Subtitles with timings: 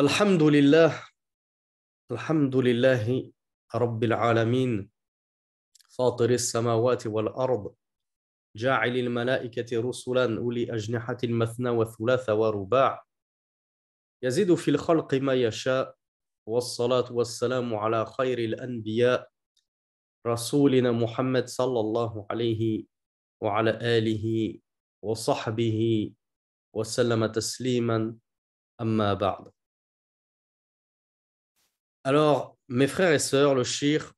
[0.00, 1.02] الحمد لله
[2.10, 3.32] الحمد لله
[3.74, 4.90] رب العالمين
[5.98, 7.74] فاطر السماوات والأرض
[8.56, 13.04] جاعل الملائكة رسلا أولي أجنحة مثنى وثلاث ورباع
[14.22, 15.96] يزيد في الخلق ما يشاء
[16.48, 19.28] والصلاة والسلام على خير الأنبياء
[20.26, 22.84] رسولنا محمد صلى الله عليه
[23.40, 24.58] وعلى آله
[25.02, 26.12] وصحبه
[26.75, 28.15] وسلم تسليما
[28.81, 29.51] أما بعد
[32.03, 34.11] Alors, mes frères et sœurs, le shir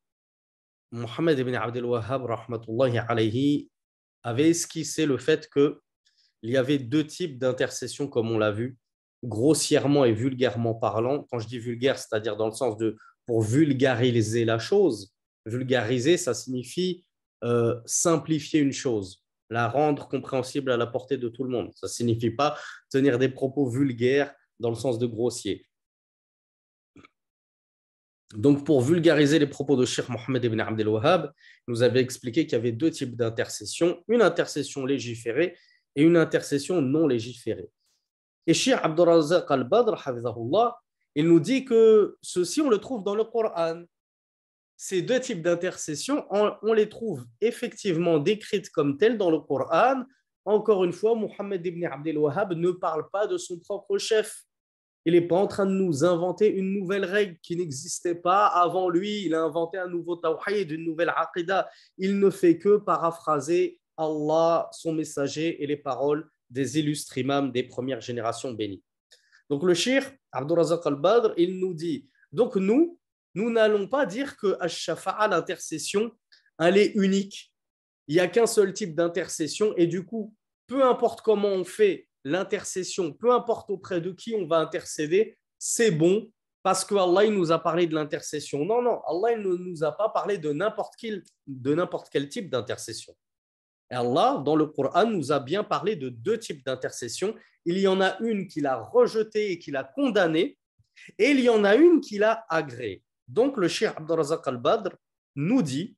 [0.93, 3.69] Mohammed ibn Abdel Wahhab rahmatullahi alayhi,
[4.21, 5.75] avait esquissé le fait qu'il
[6.43, 8.77] y avait deux types d'intercession, comme on l'a vu,
[9.23, 11.25] grossièrement et vulgairement parlant.
[11.29, 12.95] Quand je dis vulgaire, c'est-à-dire dans le sens de
[13.25, 15.13] pour vulgariser la chose.
[15.45, 17.03] Vulgariser, ça signifie
[17.43, 21.70] euh, simplifier une chose, la rendre compréhensible à la portée de tout le monde.
[21.74, 22.58] Ça ne signifie pas
[22.90, 25.64] tenir des propos vulgaires dans le sens de grossier.
[28.34, 31.32] Donc, pour vulgariser les propos de Sheikh Mohammed ibn Abdel Wahhab,
[31.66, 35.56] nous avait expliqué qu'il y avait deux types d'intercession, une intercession légiférée
[35.96, 37.70] et une intercession non légiférée.
[38.46, 39.94] Et Sheikh Abdurazaq al-Badr,
[41.14, 43.82] il nous dit que ceci, on le trouve dans le Coran.
[44.80, 50.04] Ces deux types d'intercession, on, les trouve effectivement décrites comme telles dans le Coran.
[50.44, 54.44] Encore une fois, Mohammed ibn Abdel Wahhab ne parle pas de son propre chef.
[55.04, 58.88] Il n'est pas en train de nous inventer une nouvelle règle qui n'existait pas avant
[58.88, 59.24] lui.
[59.24, 61.68] Il a inventé un nouveau tawhid, une nouvelle aqidah.
[61.96, 67.64] Il ne fait que paraphraser Allah, son messager et les paroles des illustres imams des
[67.64, 68.84] premières générations bénies.
[69.50, 72.97] Donc le shir, Abdurazak al-Badr, il nous dit, donc nous,
[73.38, 76.10] nous n'allons pas dire que Ash-Shafa'a, l'intercession,
[76.58, 77.54] elle est unique.
[78.08, 80.34] Il n'y a qu'un seul type d'intercession et du coup,
[80.66, 85.92] peu importe comment on fait l'intercession, peu importe auprès de qui on va intercéder, c'est
[85.92, 86.32] bon
[86.64, 88.64] parce que Allah nous a parlé de l'intercession.
[88.64, 92.50] Non, non, Allah ne nous a pas parlé de n'importe quel, de n'importe quel type
[92.50, 93.14] d'intercession.
[93.88, 97.36] Allah, dans le Coran, nous a bien parlé de deux types d'intercession.
[97.64, 100.58] Il y en a une qu'il a rejetée et qu'il a condamnée,
[101.18, 103.04] et il y en a une qu'il a agréée.
[103.28, 104.96] Donc, le Cheikh Abdurazak al-Badr
[105.36, 105.96] nous dit,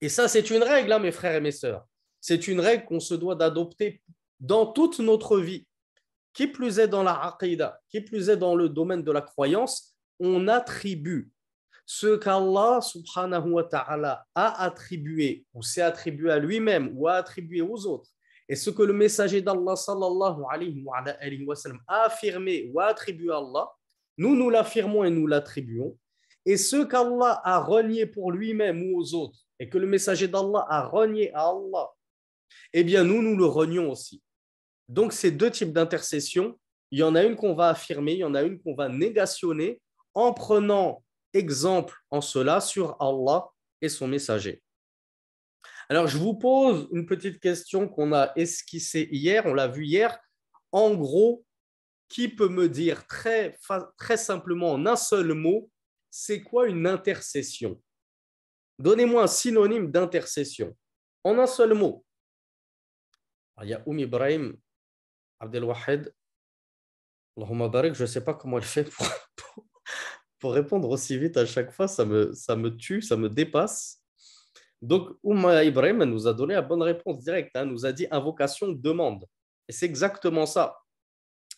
[0.00, 1.84] et ça c'est une règle, hein, mes frères et mes sœurs,
[2.20, 4.00] c'est une règle qu'on se doit d'adopter
[4.38, 5.66] dans toute notre vie,
[6.32, 9.96] qui plus est dans la aqidah, qui plus est dans le domaine de la croyance,
[10.20, 11.30] on attribue
[11.84, 17.62] ce qu'Allah subhanahu wa ta'ala a attribué ou s'est attribué à lui-même ou a attribué
[17.62, 18.10] aux autres
[18.48, 21.04] et ce que le messager d'Allah sallallahu alayhi wa,
[21.86, 23.68] a affirmé ou attribué à Allah,
[24.16, 25.96] nous nous l'affirmons et nous l'attribuons.
[26.48, 30.64] Et ce qu'Allah a renié pour lui-même ou aux autres et que le messager d'Allah
[30.70, 31.90] a renié à Allah,
[32.72, 34.22] eh bien nous, nous le renions aussi.
[34.88, 36.58] Donc, ces deux types d'intercession,
[36.90, 38.88] il y en a une qu'on va affirmer, il y en a une qu'on va
[38.88, 39.82] négationner
[40.14, 41.04] en prenant
[41.34, 43.50] exemple en cela sur Allah
[43.82, 44.62] et son messager.
[45.90, 50.18] Alors, je vous pose une petite question qu'on a esquissée hier, on l'a vu hier.
[50.72, 51.44] En gros,
[52.08, 53.54] qui peut me dire très,
[53.98, 55.68] très simplement en un seul mot,
[56.20, 57.80] c'est quoi une intercession?
[58.76, 60.76] Donnez-moi un synonyme d'intercession.
[61.22, 62.04] En un seul mot.
[63.62, 64.56] il y a Oum Ibrahim
[65.38, 66.12] Abdelwahed,
[67.36, 68.90] je ne sais pas comment elle fait
[70.40, 74.02] pour, répondre aussi vite à chaque fois, ça me, ça me tue, ça me dépasse.
[74.82, 78.68] Donc, Ouma Ibrahim nous a donné la bonne réponse directe, hein, nous a dit invocation,
[78.72, 79.24] demande.
[79.68, 80.78] Et c'est exactement ça.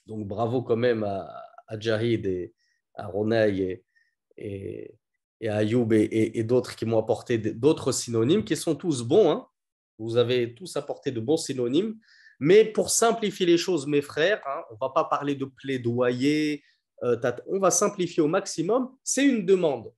[0.05, 2.55] Donc, bravo quand même à, Jahid et
[2.95, 3.85] à Ronay et,
[4.41, 4.97] et,
[5.49, 9.31] Ayoub et, d'autres qui m'ont apporté d'autres synonymes qui sont tous bons.
[9.31, 9.47] Hein.
[9.99, 11.99] Vous avez tous apporté de bons synonymes.
[12.41, 16.63] Mais pour simplifier les choses, mes frères, hein, on ne va pas parler de plaidoyer,
[17.03, 18.97] euh, on va simplifier au maximum.
[19.05, 19.93] C'est une demande.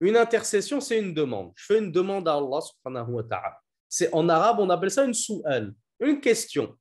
[0.00, 1.52] Une intercession, c'est une demande.
[1.54, 3.58] Je fais une demande à Allah subhanahu wa ta'ala.
[3.88, 6.76] C'est, en arabe, on appelle ça une su'al, une question.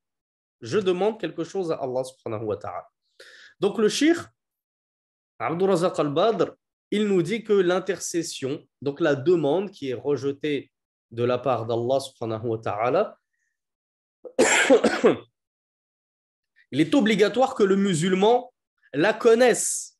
[0.61, 2.87] Je demande quelque chose à Allah subhanahu wa ta'ala.
[3.59, 4.27] Donc le shir,
[5.39, 6.51] Abdurazak al-Badr,
[6.91, 10.71] il nous dit que l'intercession, donc la demande qui est rejetée
[11.11, 12.59] de la part d'Allah subhanahu
[16.71, 18.53] il est obligatoire que le musulman
[18.93, 19.97] la connaisse.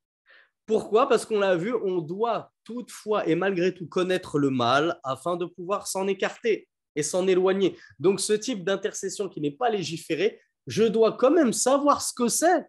[0.66, 1.08] Pourquoi?
[1.08, 5.46] Parce qu'on l'a vu, on doit toutefois et malgré tout connaître le mal afin de
[5.46, 7.78] pouvoir s'en écarter et s'en éloigner.
[8.00, 12.28] Donc ce type d'intercession qui n'est pas légiféré, je dois quand même savoir ce que
[12.28, 12.66] c'est.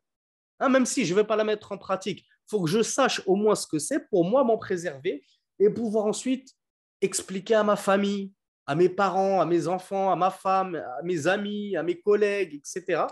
[0.60, 3.22] Hein, même si je ne vais pas la mettre en pratique, faut que je sache
[3.26, 5.24] au moins ce que c'est pour moi m'en préserver
[5.58, 6.52] et pouvoir ensuite
[7.00, 8.32] expliquer à ma famille,
[8.66, 12.54] à mes parents, à mes enfants, à ma femme, à mes amis, à mes collègues,
[12.54, 13.02] etc.,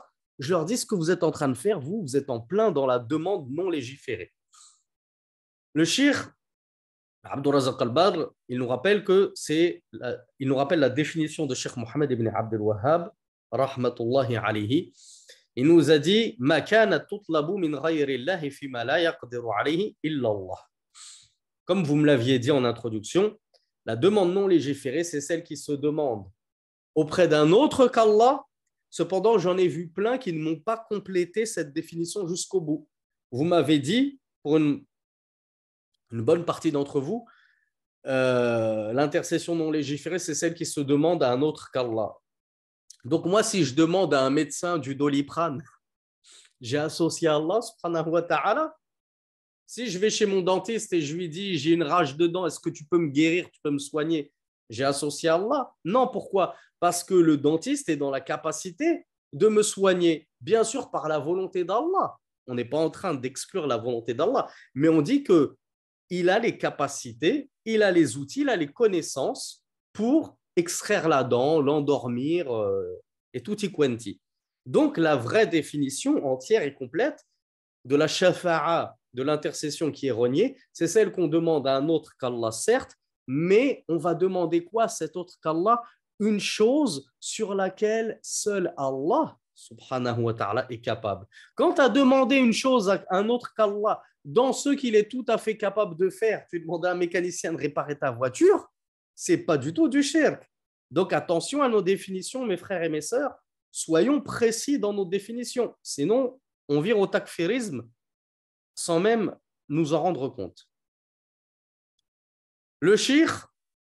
[0.40, 2.40] Je leur dis ce que vous êtes en train de faire, vous, vous êtes en
[2.40, 4.32] plein dans la demande non légiférée.
[5.74, 6.32] Le shir,
[7.22, 9.84] Abdurrazaq al-Badr, il nous rappelle que c'est,
[10.38, 13.12] il nous rappelle la définition de Sheikh Mohammed ibn Abdel Wahhab,
[13.50, 14.92] rahmatullahi alayhi.
[15.56, 16.36] Il nous a dit.
[21.64, 23.38] Comme vous me l'aviez dit en introduction,
[23.86, 26.26] la demande non légiférée, c'est celle qui se demande
[26.94, 28.42] auprès d'un autre qu'Allah.
[28.90, 32.88] Cependant, j'en ai vu plein qui ne m'ont pas complété cette définition jusqu'au bout.
[33.32, 34.84] Vous m'avez dit, pour une
[36.14, 37.26] une bonne partie d'entre vous,
[38.06, 42.12] euh, l'intercession non légiférée, c'est celle qui se demande à un autre qu'Allah.
[43.04, 45.62] Donc moi, si je demande à un médecin du doliprane,
[46.60, 48.76] j'ai associé Allah subhanahu wa ta'ala.
[49.66, 52.60] Si je vais chez mon dentiste et je lui dis, j'ai une rage dedans, est-ce
[52.60, 54.32] que tu peux me guérir, tu peux me soigner?
[54.70, 56.54] J'ai associé Allah Non, pourquoi?
[56.80, 61.18] Parce que le dentiste est dans la capacité de me soigner, bien sûr par la
[61.18, 62.16] volonté d'Allah.
[62.46, 65.56] On n'est pas en train d'exclure la volonté d'Allah, mais on dit que
[66.10, 71.24] il a les capacités, il a les outils, il a les connaissances pour extraire la
[71.24, 73.02] dent, l'endormir euh,
[73.32, 74.20] et tout y quanti.
[74.66, 77.24] Donc, la vraie définition entière et complète
[77.84, 82.12] de la shafa'a, de l'intercession qui est reniée, c'est celle qu'on demande à un autre
[82.18, 82.96] qu'Allah, certes,
[83.26, 85.82] mais on va demander quoi à cet autre qu'Allah?
[86.20, 91.26] Une chose sur laquelle seul Allah subhanahu wa ta'ala est capable.
[91.54, 95.24] Quand tu as demandé une chose à un autre qu'Allah dans ce qu'il est tout
[95.28, 98.70] à fait capable de faire, tu demandes à un mécanicien de réparer ta voiture,
[99.14, 100.50] c'est pas du tout du shirk.
[100.90, 103.34] Donc attention à nos définitions, mes frères et mes sœurs,
[103.70, 105.74] soyons précis dans nos définitions.
[105.82, 107.88] Sinon, on vire au takfirisme
[108.74, 109.36] sans même
[109.68, 110.68] nous en rendre compte.
[112.80, 113.52] Le shir,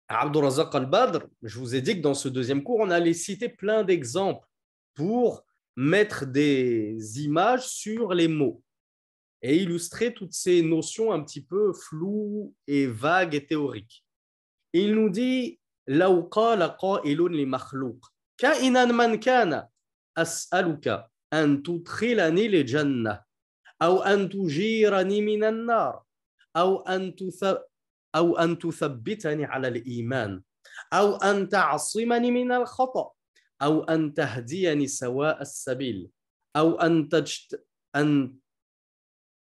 [0.09, 3.85] Abdurazak al-Badr, je vous ai dit que dans ce deuxième cours, on allait citer plein
[3.85, 4.47] d'exemples
[4.95, 5.45] pour
[5.77, 8.63] mettre des images sur les mots
[9.43, 14.05] et illustrer toutes ces notions un petit peu floues et vagues et théoriques.
[14.73, 19.67] Il nous dit لو قال قائل لمخلوق كائنا من كان
[20.19, 23.23] أسألك أن تدخلني الجنة
[23.83, 26.03] أو أن تجيرني من النار
[26.57, 27.15] أو أن
[28.15, 30.43] أو أن تثبتني على الإيمان
[30.93, 33.11] أو أن تعصمني من الخطأ
[33.63, 36.11] أو أن تهديني سواء السبيل
[36.57, 37.65] أو أن تجت
[37.97, 38.37] أن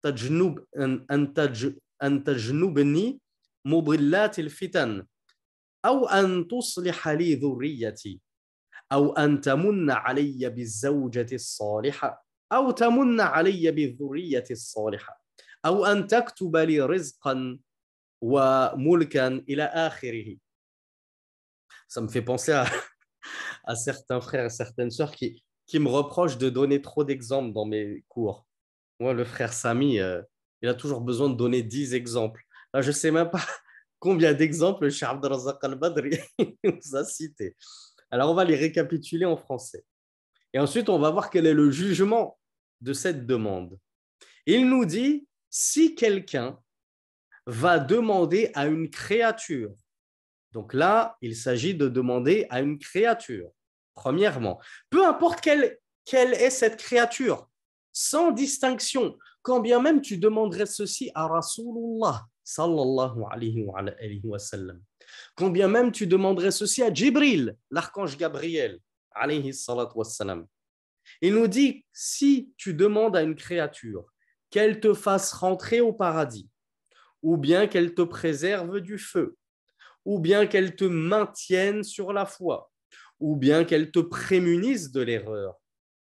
[0.04, 0.65] تجنب
[1.12, 1.74] أن تج
[2.04, 3.19] أن تجنبني
[3.65, 5.06] مضلات الفتن
[5.85, 8.21] أو أن تصلح لي ذريتي
[8.93, 15.23] أو أن تمن علي بالزوجة الصالحة أو تمن علي بالذرية الصالحة
[15.67, 17.59] أو أن تكتب لي رزقا
[18.21, 20.37] وملكا إلى آخره
[21.91, 22.67] Ça me fait penser à,
[23.65, 27.65] à certains frères et certaines sœurs qui, qui me reprochent de donner trop d'exemples dans
[27.65, 28.47] mes cours.
[29.00, 30.21] Moi, le frère Samy, euh,
[30.61, 32.43] il a toujours besoin de donner 10 exemples.
[32.74, 33.46] Là, je ne sais même pas
[34.00, 36.20] combien d'exemples Cheikh Abdelrazak al-Badri
[36.64, 37.56] nous a cités.
[38.10, 39.84] Alors, on va les récapituler en français.
[40.54, 42.38] Et ensuite, on va voir quel est le jugement
[42.81, 43.80] de cette demande.
[44.46, 46.60] Il nous dit, si quelqu'un
[47.46, 49.74] va demander à une créature,
[50.52, 53.50] donc là, il s'agit de demander à une créature,
[53.96, 57.50] premièrement, peu importe quelle, quelle est cette créature,
[57.92, 63.66] sans distinction, quand bien même tu demanderais ceci à Rasulullah sallallahu alayhi
[64.24, 64.82] wa, sallam.
[65.36, 68.80] Quand bien même tu demanderais ceci à Jibril, l'archange Gabriel
[69.12, 70.46] alayhi salatu wassalam.
[71.22, 74.06] Il nous dit, si tu demandes à une créature
[74.50, 76.50] qu'elle te fasse rentrer au paradis,
[77.22, 79.38] ou bien qu'elle te préserve du feu,
[80.06, 82.72] ou bien qu'elle te maintienne sur la foi,
[83.20, 85.56] ou bien qu'elle te prémunisse de l'erreur,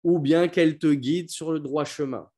[0.03, 2.29] ou bien qu'elle te guide sur le droit chemin,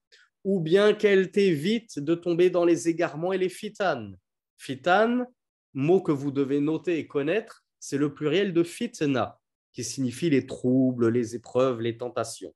[0.49, 4.17] ou bien qu'elle t'évite de tomber dans les égarements et les fitanes.
[4.57, 5.27] Fitan,
[5.75, 9.39] mot que vous devez noter et connaître, c'est le pluriel de fitna,
[9.73, 12.55] qui signifie les troubles, les épreuves, les tentations.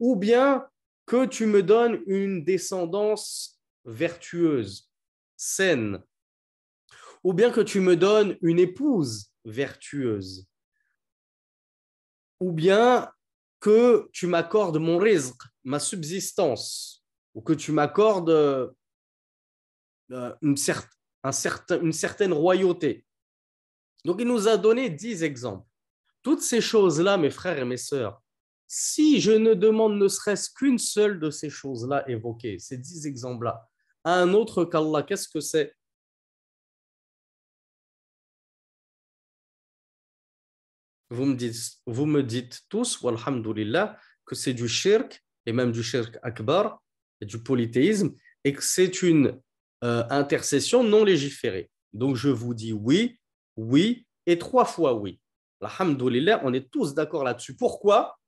[0.00, 0.66] Ou bien
[1.04, 4.90] que tu me donnes une descendance vertueuse,
[5.36, 6.02] saine,
[7.22, 10.48] ou bien que tu me donnes une épouse vertueuse,
[12.40, 13.12] ou bien
[13.64, 17.02] que tu m'accordes mon rizq, ma subsistance,
[17.32, 18.68] ou que tu m'accordes euh,
[20.42, 23.06] une, certaine royauté.
[24.04, 25.66] Donc il nous a donné dix exemples.
[26.22, 28.20] Toutes ces choses-là, mes frères et mes sœurs,
[28.66, 33.66] si je ne demande ne serait-ce qu'une seule de ces choses-là évoquées, ces dix exemples-là,
[34.04, 35.74] à un autre qu'Allah, qu'est-ce que c'est?
[41.14, 41.56] Vous me dites,
[41.86, 46.82] vous me dites tous, walhamdulillah, que c'est du shirk, et même du shirk akbar,
[47.20, 49.40] et du polythéisme, et que c'est une
[49.82, 51.70] euh, intercession non légiférée.
[51.92, 53.18] Donc je vous dis oui,
[53.56, 55.20] oui, et trois fois oui.
[55.60, 57.56] Alhamdoulilah, on est tous d'accord là-dessus.
[57.56, 58.18] Pourquoi?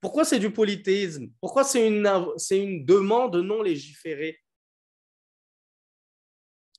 [0.00, 1.28] Pourquoi c'est du polythéisme?
[1.40, 4.38] Pourquoi c'est une demande non légiférée?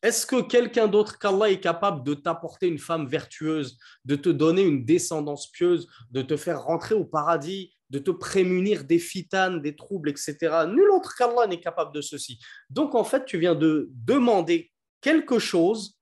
[0.04, 4.62] Est-ce que quelqu'un d'autre qu'Allah est capable de t'apporter une femme vertueuse, de te donner
[4.62, 9.78] une descendance pieuse, de te faire rentrer au paradis, de te prémunir des fitanes, des
[9.78, 10.66] troubles, etc.
[10.68, 12.38] Nul autre qu'Allah n'est capable de ceci.
[12.70, 15.98] Donc en fait, tu viens de demander quelque chose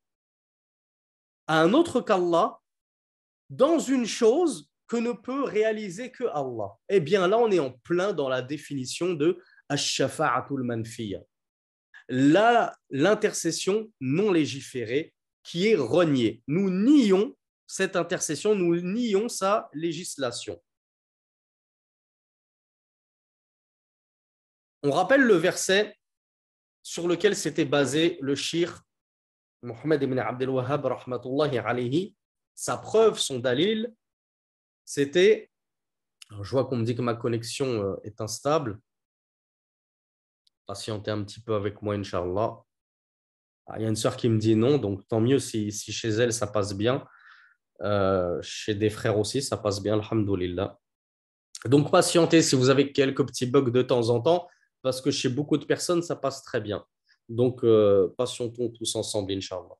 [1.46, 2.58] à un autre qu'Allah
[3.52, 6.72] dans une chose que ne peut réaliser que Allah.
[6.90, 9.38] Eh bien là, on est en plein dans la définition de
[9.70, 11.20] ash-shafa'atul manfiya
[12.12, 15.14] l'intercession non légiférée
[15.44, 16.44] qui est reniée.
[16.48, 20.62] Nous nions cette intercession, nous nions sa législation.
[24.84, 25.96] On rappelle le verset
[26.84, 28.84] sur lequel s'était basé le shir
[29.64, 32.16] Mohammed ibn Abdel Wahhab, alayhi,
[32.56, 33.94] sa preuve, son dalil,
[34.86, 35.52] c'était,
[36.32, 38.80] je vois qu'on me dit que ma connexion euh, est instable,
[40.66, 42.58] patienter un petit peu avec moi, Inch'Allah.
[43.68, 46.10] Ah, il y a une sœur qui me dit non, donc tant mieux si, chez
[46.10, 47.06] elle ça passe bien.
[47.82, 50.78] Euh, chez des frères aussi, ça passe bien, Alhamdulillah.
[51.66, 54.48] Donc patientez si vous avez quelques petits bugs de temps en temps,
[54.82, 56.84] parce que chez beaucoup de personnes, ça passe très bien.
[57.30, 59.76] Donc euh, patientons tous ensemble, Inch'Allah.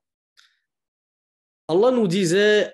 [1.68, 2.72] Allah nous disait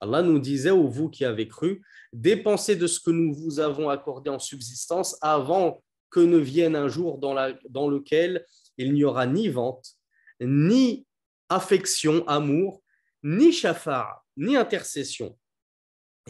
[0.00, 1.82] Allah nous disait, ou vous qui avez cru,
[2.12, 6.88] dépensez de ce que nous vous avons accordé en subsistance avant que ne vienne un
[6.88, 7.34] jour dans,
[7.68, 9.86] dans lequel il n'y aura ni vente,
[10.40, 11.06] ni
[11.48, 12.82] affection, amour,
[13.22, 15.36] ni shafar, ni intercession.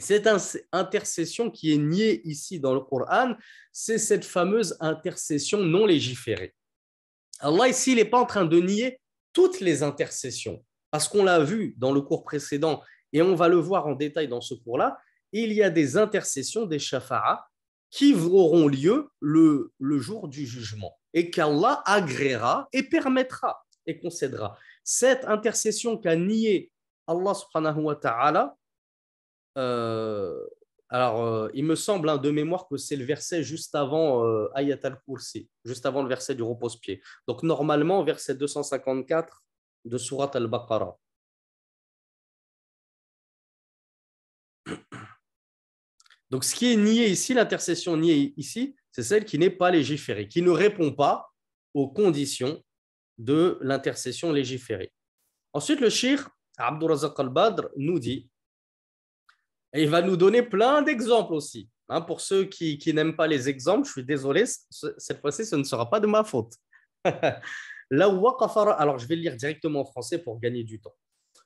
[0.00, 0.28] Cette
[0.72, 3.34] intercession qui est niée ici dans le Coran,
[3.72, 6.54] c'est cette fameuse intercession non légiférée.
[7.40, 9.00] Allah ici, il n'est pas en train de nier
[9.32, 13.56] toutes les intercessions, parce qu'on l'a vu dans le cours précédent, et on va le
[13.56, 14.98] voir en détail dans ce cours-là,
[15.32, 17.44] il y a des intercessions, des shafa'as,
[17.90, 24.58] qui auront lieu le, le jour du jugement, et qu'Allah agréera et permettra et concédera.
[24.84, 26.70] Cette intercession qu'a nié
[27.06, 28.57] Allah subhanahu wa ta'ala,
[30.90, 34.48] alors, euh, il me semble hein, de mémoire que c'est le verset juste avant euh,
[34.54, 37.02] Ayat al-Kursi, juste avant le verset du repose-pied.
[37.26, 39.44] Donc, normalement, verset 254
[39.84, 40.96] de Surat al-Baqarah.
[46.30, 50.26] Donc, ce qui est nié ici, l'intercession niée ici, c'est celle qui n'est pas légiférée,
[50.26, 51.30] qui ne répond pas
[51.74, 52.62] aux conditions
[53.18, 54.94] de l'intercession légiférée.
[55.52, 58.30] Ensuite, le shir Abdurazak al-Badr nous dit
[59.72, 61.68] et il va nous donner plein d'exemples aussi.
[61.88, 65.64] Hein, pour ceux qui, n'aiment pas les exemples, je suis désolé, cette fois-ci, ce ne
[65.64, 66.54] sera pas de ma faute.
[67.90, 70.94] Alors, je vais lire directement en français pour gagner du temps.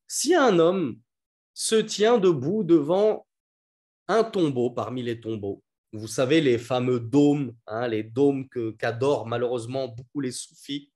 [0.09, 0.99] Si un homme
[1.55, 3.27] se tient debout devant
[4.09, 5.63] un tombeau parmi les tombeaux,
[5.93, 8.49] vous savez, les fameux dômes, hein, les dômes
[8.79, 10.91] qu'adorent malheureusement beaucoup les soufis,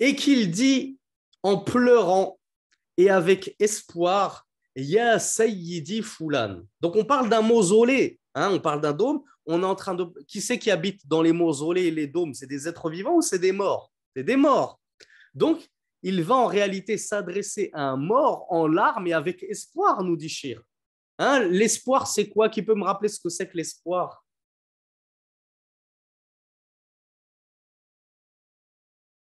[0.00, 0.98] et qu'il dit
[1.42, 2.38] en pleurant
[2.96, 4.45] et avec espoir
[4.76, 6.62] Ya Sayyidi Fulan.
[6.80, 9.22] Donc on parle d'un mausolée, hein, on parle d'un dôme.
[9.46, 10.04] On est en train de.
[10.28, 12.34] Qui c'est qui habite dans les mausolées et les dômes?
[12.34, 13.90] C'est des êtres vivants ou c'est des morts?
[14.14, 14.78] C'est des morts.
[15.34, 15.66] Donc
[16.02, 20.28] il va en réalité s'adresser à un mort en larmes et avec espoir, nous dit
[20.28, 20.62] Shir.
[21.18, 22.50] Hein, l'espoir, c'est quoi?
[22.50, 24.24] Qui peut me rappeler ce que c'est que l'espoir?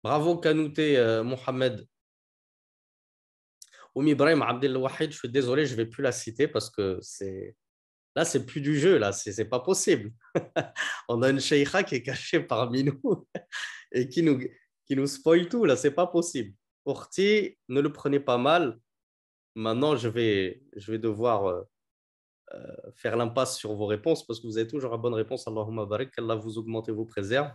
[0.03, 1.87] Bravo Kanouté, euh, Mohamed.
[3.95, 6.99] Oumi Ibrahim Abdel Wahid, je suis désolé, je ne vais plus la citer parce que
[7.01, 7.55] c'est
[8.15, 10.11] là, c'est plus du jeu, là, c'est pas possible.
[11.09, 13.01] On a une sheikha qui est cachée parmi nous
[13.91, 14.39] et qui nous,
[14.85, 16.53] qui nous spoil tout, là, c'est pas possible.
[16.85, 18.79] Orti, ne le prenez pas mal.
[19.55, 21.61] Maintenant, je vais, je vais devoir euh,
[22.53, 25.47] euh, faire l'impasse sur vos réponses parce que vous avez toujours la bonne réponse.
[25.47, 27.51] Allahumma barik, qu'Allah vous augmente et vous préserve.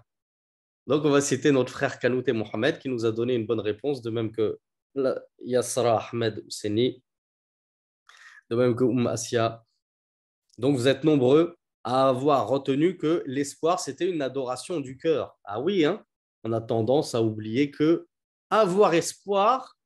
[0.86, 4.02] Donc, on va citer notre frère Kanouté Mohamed qui nous a donné une bonne réponse,
[4.02, 4.58] de même que
[5.38, 7.02] Yassara Ahmed Ouseni,
[8.50, 9.64] de même que Oum Asia.
[10.58, 15.38] Donc vous êtes nombreux à avoir retenu que l'espoir, c'était une adoration du cœur.
[15.44, 16.04] Ah oui, hein
[16.44, 18.06] on a tendance à oublier que
[18.50, 19.76] avoir espoir,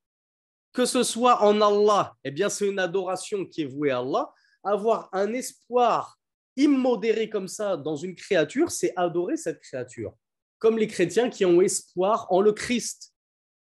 [0.72, 4.32] que ce soit en Allah, eh bien c'est une adoration qui est vouée à Allah.
[4.62, 6.18] Avoir un espoir
[6.56, 10.14] immodéré comme ça dans une créature, c'est adorer cette créature.
[10.58, 13.13] Comme les chrétiens qui ont espoir en le Christ.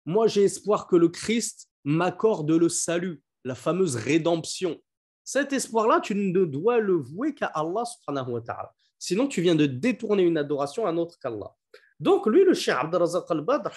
[0.06, 4.80] Moi j'ai espoir que le Christ m'accorde le salut, la fameuse rédemption.
[5.24, 8.74] Cet espoir-là, tu ne dois le vouer qu'à Allah wa ta'ala.
[9.00, 11.54] Sinon, tu viens de détourner une adoration à un autre qu'Allah.
[12.00, 13.72] Donc, lui, le Cheikh Abdelrazak al-Badr,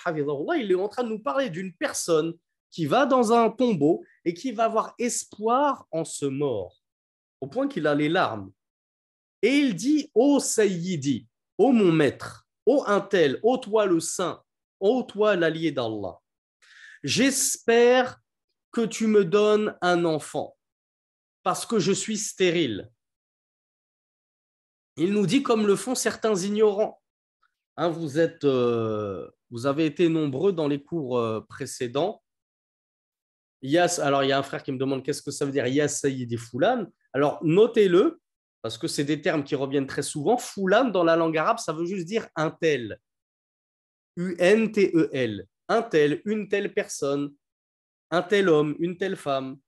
[0.57, 2.35] il est en train de nous parler d'une personne
[2.71, 6.77] qui va dans un tombeau et qui va avoir espoir en ce mort,
[7.41, 8.51] au point qu'il a les larmes.
[9.43, 11.27] Et il dit Ô Sayyidi,
[11.59, 14.43] ô mon maître, ô un tel, ô toi le saint,
[14.81, 16.19] ô toi l'allié d'Allah,
[17.03, 18.21] j'espère
[18.73, 20.57] que tu me donnes un enfant
[21.43, 22.91] parce que je suis stérile.
[24.97, 27.01] Il nous dit comme le font certains ignorants.
[27.77, 32.23] Hein, vous, êtes, euh, vous avez été nombreux dans les cours euh, précédents.
[33.63, 35.91] Yas, alors, il y a un frère qui me demande qu'est-ce que ça veut dire
[35.91, 36.87] Sayyidi Foulan?
[37.13, 38.21] Alors, notez-le,
[38.63, 40.39] parce que c'est des termes qui reviennent très souvent.
[40.39, 42.99] Foulan, dans la langue arabe, ça veut juste dire un tel.
[44.17, 45.47] U-N-T-E-L.
[45.69, 47.35] Un tel, une telle personne,
[48.11, 49.59] un tel homme, une telle femme.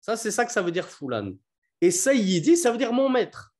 [0.00, 1.32] Ça, c'est ça que ça veut dire Foulan.
[1.80, 3.54] Et Sayyidi, ça veut dire mon maître.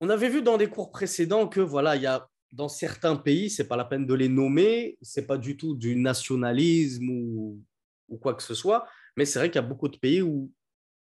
[0.00, 3.50] On avait vu dans des cours précédents que voilà, il y a dans certains pays,
[3.50, 7.60] c'est pas la peine de les nommer, c'est pas du tout du nationalisme ou,
[8.08, 8.86] ou quoi que ce soit,
[9.16, 10.52] mais c'est vrai qu'il y a beaucoup de pays où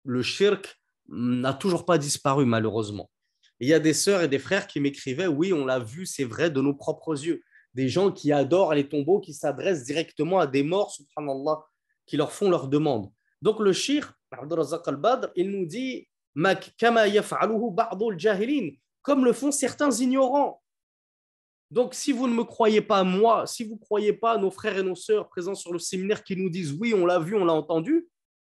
[0.05, 3.09] le shirk n'a toujours pas disparu malheureusement.
[3.59, 6.23] Il y a des sœurs et des frères qui m'écrivaient, oui, on l'a vu, c'est
[6.23, 7.41] vrai, de nos propres yeux.
[7.73, 11.63] Des gens qui adorent les tombeaux, qui s'adressent directement à des morts, subhanallah,
[12.05, 13.11] qui leur font leurs demandes.
[13.41, 16.07] Donc le shir, al-Badr, il nous dit
[19.01, 20.61] comme le font certains ignorants.
[21.71, 24.77] Donc si vous ne me croyez pas moi, si vous ne croyez pas nos frères
[24.77, 27.45] et nos sœurs présents sur le séminaire qui nous disent oui, on l'a vu, on
[27.45, 28.09] l'a entendu,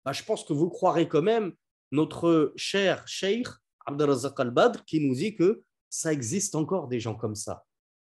[0.05, 1.53] bah, je pense que vous croirez quand même
[1.91, 3.47] notre cher Cheikh
[3.85, 7.65] Abdelrazak al-Badr qui nous dit que ça existe encore des gens comme ça,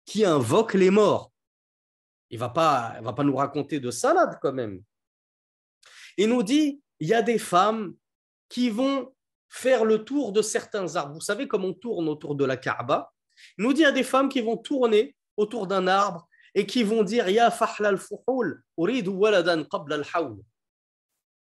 [0.06, 1.32] qui invoquent les morts.
[2.30, 4.82] Il ne va, pas, va pas nous raconter de salade quand même.
[6.18, 7.96] Il nous dit, il y a des femmes
[8.50, 9.14] qui vont
[9.50, 11.14] faire le tour de certains arbres.
[11.14, 13.12] Vous savez comme on tourne autour de la Kaaba?
[13.58, 16.66] Il nous dit, il y a des femmes qui vont tourner autour d'un arbre et
[16.66, 20.38] qui vont dire, Ya fahla al-fuhul, uridu waladan qabla al-hawl.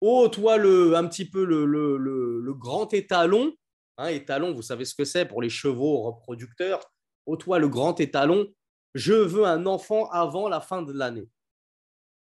[0.01, 3.53] Oh, toi, le, un petit peu le, le, le, grand étalon,
[3.97, 6.81] hein, étalon, vous savez ce que c'est pour les chevaux reproducteurs.
[7.25, 8.47] Oh, toi, le grand étalon,
[8.93, 11.27] je veux un enfant avant la fin de l'année.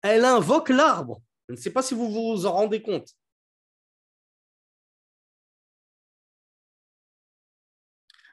[0.02, 1.22] Elle invoque l'arbre.
[1.48, 3.14] Je ne sais pas si vous vous en rendez compte.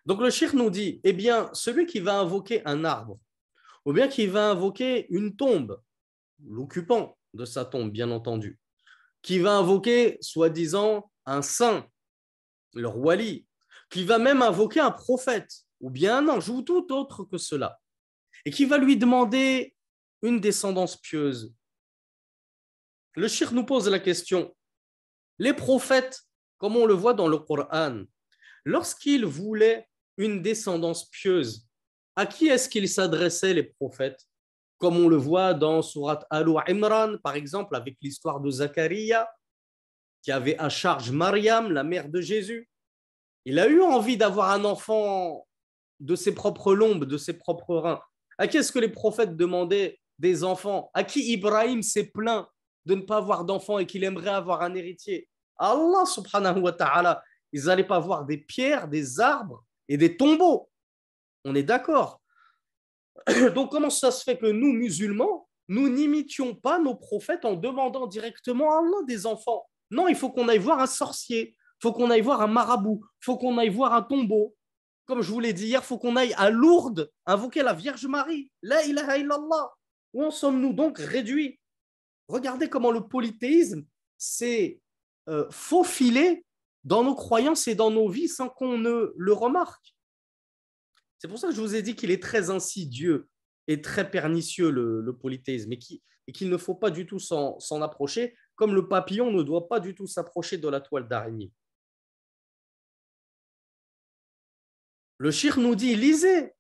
[0.06, 3.20] Donc le shir nous dit, eh bien, celui qui va invoquer un arbre,
[3.86, 5.82] ou bien qui va invoquer une tombe,
[6.44, 8.60] l'occupant de sa tombe, bien entendu,
[9.22, 11.88] qui va invoquer, soi-disant, un saint,
[12.74, 13.48] le wali,
[13.90, 17.80] qui va même invoquer un prophète, ou bien un ange, ou tout autre que cela,
[18.46, 19.76] et qui va lui demander
[20.22, 21.54] une descendance pieuse.
[23.16, 24.56] Le shir nous pose la question,
[25.40, 26.22] les prophètes,
[26.58, 28.04] comme on le voit dans le Coran,
[28.64, 31.68] lorsqu'ils voulaient une descendance pieuse,
[32.16, 34.28] à qui est-ce qu'ils s'adressaient les prophètes?
[34.78, 39.28] Comme on le voit dans Surat Al-Imran, par exemple, avec l'histoire de Zacharia,
[40.22, 42.70] qui avait à charge Mariam, la mère de Jésus.
[43.46, 45.48] Il a eu envie d'avoir un enfant
[46.00, 48.02] de ses propres lombes, de ses propres reins.
[48.38, 50.92] À qui est-ce que les prophètes demandaient des enfants?
[50.94, 52.48] À qui Ibrahim s'est plaint
[52.86, 55.28] de ne pas avoir d'enfants et qu'il aimerait avoir un héritier?
[55.58, 57.24] Allah subhanahu wa ta'ala.
[57.54, 60.70] Ils n'allaient pas voir des pierres, des arbres et des tombeaux.
[61.46, 62.22] On est d'accord.
[63.56, 68.08] Donc comment ça se fait que nous, musulmans, nous n'imitions pas nos prophètes en demandant
[68.08, 69.68] directement à Allah des enfants?
[69.92, 73.02] Non, il faut qu'on aille voir un sorcier, il faut qu'on aille voir un marabout,
[73.04, 74.56] il faut qu'on aille voir un tombeau.
[75.06, 78.06] Comme je vous l'ai dit hier, il faut qu'on aille à Lourdes invoquer la Vierge
[78.06, 78.50] Marie.
[78.62, 79.74] La ilaha illallah.
[80.14, 81.60] Où en sommes-nous donc réduits?
[82.28, 83.86] Regardez comment le polythéisme
[84.18, 84.80] s'est
[85.28, 86.46] euh, faufilé
[86.84, 89.96] dans nos croyances et dans nos vies sans qu'on ne le remarque.
[91.20, 93.28] C'est pour ça que je vous ai dit qu'il est très insidieux
[93.68, 98.36] et très pernicieux, le, polythéisme, et qu'il ne faut pas du tout s'en approcher,
[98.68, 101.52] le papillon ne doit pas du tout s'approcher de la toile d'araignée.
[105.18, 106.54] Le shir nous dit, lisez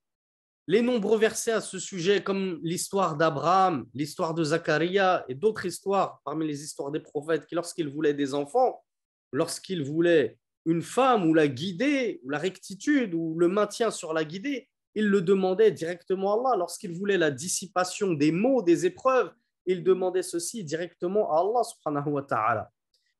[0.67, 6.21] les nombreux versets à ce sujet, comme l'histoire d'Abraham, l'histoire de Zacharia et d'autres histoires
[6.23, 8.83] parmi les histoires des prophètes qui, lorsqu'ils voulaient des enfants,
[9.31, 14.23] lorsqu'ils voulaient une femme ou la guider, ou la rectitude, ou le maintien sur la
[14.23, 16.57] guidée, il le demandait directement à Allah.
[16.57, 19.31] Lorsqu'il voulait la dissipation des maux, des épreuves,
[19.71, 22.71] il demandait ceci directement à Allah subhanahu wa ta'ala.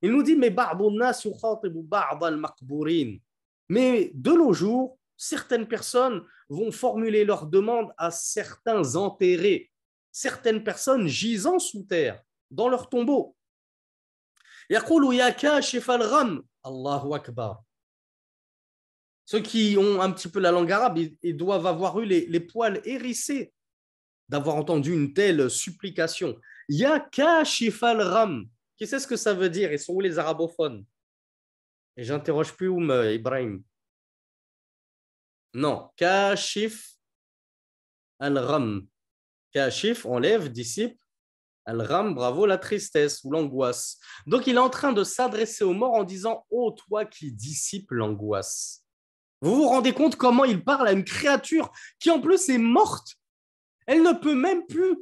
[0.02, 0.54] Il nous dit mais
[3.70, 9.72] Mais de nos jours, certaines personnes vont formuler leurs demandes à certains enterrés,
[10.12, 13.36] certaines personnes gisant sous terre dans leur tombeau.
[16.64, 17.64] Allahu akbar.
[19.26, 22.82] Ceux qui ont un petit peu la langue arabe, ils, doivent avoir eu les poils
[22.84, 23.54] hérissés
[24.32, 26.40] d'avoir entendu une telle supplication.
[26.70, 28.48] Ya kashif al-ram.
[28.78, 29.74] Qui sait ce que ça veut dire?
[29.74, 30.86] Ils sont où les arabophones?
[31.98, 33.62] Et j'interroge plus Oum Ibrahim.
[35.54, 36.96] Non, kashif
[38.20, 38.88] al-ram.
[39.52, 40.98] Kashif, enlève, disciple.
[41.66, 44.00] Al-ram, bravo, la tristesse ou l'angoisse.
[44.26, 47.92] Donc il est en train de s'adresser aux morts en disant Ô toi qui dissipes
[47.92, 48.86] l'angoisse.
[49.42, 53.18] Vous vous rendez compte comment il parle à une créature qui en plus est morte
[53.92, 54.96] Elle ne peut même plus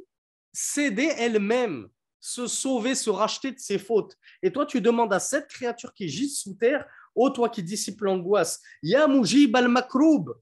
[0.52, 4.16] s'aider elle-même, se sauver, se racheter de ses fautes.
[4.42, 8.00] Et toi, tu demandes à cette créature qui gît sous terre Ô toi qui dissipe
[8.00, 10.34] l'angoisse, Ya mujib al-makroub,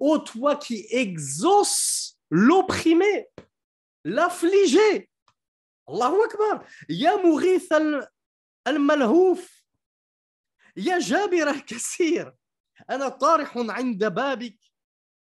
[0.00, 3.28] ô toi qui exauce l'opprimé,
[4.04, 5.08] l'affligé.
[5.86, 6.64] Allahu Akbar.
[6.88, 7.72] Ya mourith
[8.64, 9.48] al-malhouf,
[10.74, 12.32] Ya jabir al-kassir,
[12.88, 14.58] ana tarihun babik.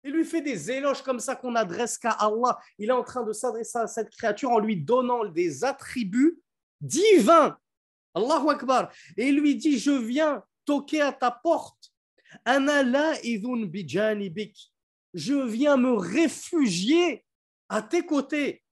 [0.03, 2.57] Il lui fait des éloges comme ça qu'on adresse qu'à Allah.
[2.79, 6.39] Il est en train de s'adresser à cette créature en lui donnant des attributs
[6.79, 7.57] divins.
[8.13, 8.91] Allahu Akbar.
[9.15, 11.91] Et il lui dit, je viens toquer à ta porte.
[15.13, 17.23] Je viens me réfugier
[17.69, 18.63] à tes côtés.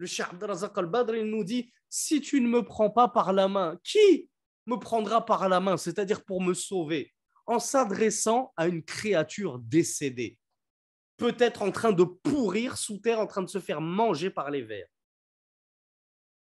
[0.00, 3.48] Le Cheikh Abdelrazak al-Badr il nous dit si tu ne me prends pas par la
[3.48, 4.30] main qui
[4.66, 7.12] me prendra par la main c'est-à-dire pour me sauver?
[7.46, 10.38] En s'adressant à une créature décédée
[11.20, 14.62] peut-être en train de pourrir sous terre, en train de se faire manger par les
[14.62, 14.88] vers.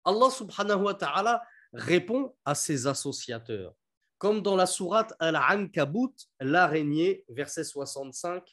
[0.04, 3.74] Allah subhanahu wa ta'ala répond à ses associateurs.
[4.18, 8.44] Comme dans la sourate Al-Ankabut, l'araignée, verset 65,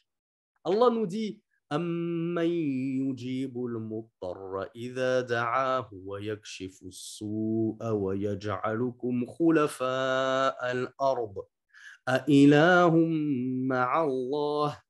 [0.63, 1.41] Allah nous dit
[1.75, 2.49] أَمَّنْ
[3.01, 11.35] يُجِيبُ الْمُضْطَرَّ إِذَا دَعَاهُ وَيَكْشِفُ السُّوءَ وَيَجْعَلُكُمْ خُلَفَاءَ الْأَرْضِ
[12.07, 12.95] أَإِلَهٌ
[13.67, 14.85] مَعَ اللَّهِ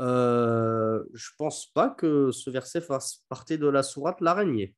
[0.00, 4.74] euh, je pense pas que ce verset fasse partie de la sourate l'araignée.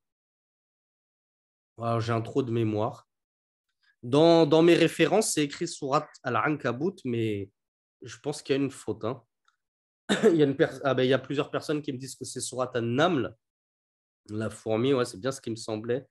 [2.01, 3.09] j'ai un trop de mémoire.
[4.05, 7.51] Dans, mes références, c'est écrit sourate al-Ankabut, mais
[8.03, 9.03] je pense qu'il y a une faute.
[9.03, 9.23] Hein.
[10.25, 12.27] il, y a une ah ben, il y a plusieurs personnes qui me disent que
[12.27, 13.35] c'est sourate al-Naml,
[14.29, 16.07] la fourmi, ouais, c'est bien ce qui me semblait.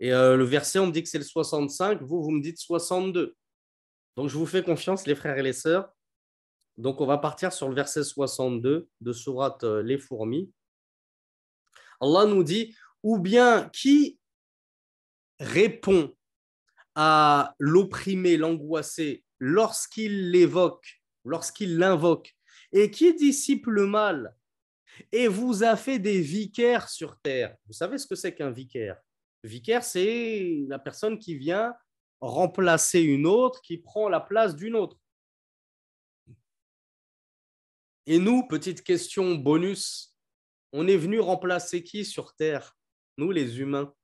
[0.00, 2.58] Et euh, le verset, on me dit que c'est le 65, vous, vous me dites
[2.58, 3.34] 62.
[4.16, 5.90] Donc, je vous fais confiance, les frères et les sœurs.
[6.76, 10.52] Donc, on va partir sur le verset 62 de Sourate euh, Les fourmis.
[12.02, 14.18] Allah nous dit ou bien qui
[15.38, 16.14] répond
[16.94, 22.34] à l'opprimé, l'angoissé, lorsqu'il l'évoque, lorsqu'il l'invoque,
[22.72, 24.34] et qui dissipe le mal,
[25.12, 27.56] et vous a fait des vicaires sur terre?
[27.66, 29.00] Vous savez ce que c'est qu'un vicaire?
[29.42, 31.74] Vicaire, c'est la personne qui vient
[32.20, 34.98] remplacer une autre qui prend la place d'une autre.
[38.06, 40.14] Et nous, petite question bonus,
[40.72, 42.76] on est venu remplacer qui sur Terre?
[43.16, 43.94] Nous, les humains.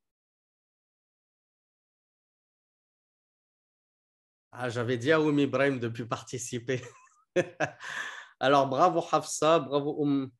[4.59, 6.81] Ah, j'avais dit à Oumi Ibrahim de plus participer.
[8.39, 10.31] Alors, bravo Hafsa, bravo Oum,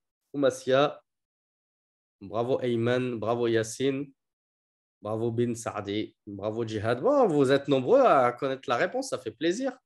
[2.22, 4.12] bravo Ayman, bravo Yassine.
[5.04, 7.00] Bravo Bin Saadi, bravo Jihad.
[7.00, 9.78] vous êtes nombreux à connaître la réponse, ça fait plaisir.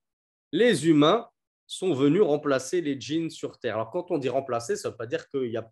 [0.53, 1.27] Les humains
[1.67, 3.75] sont venus remplacer les djinns sur Terre.
[3.75, 5.69] Alors quand on dit remplacer, ça ne veut pas dire que y a...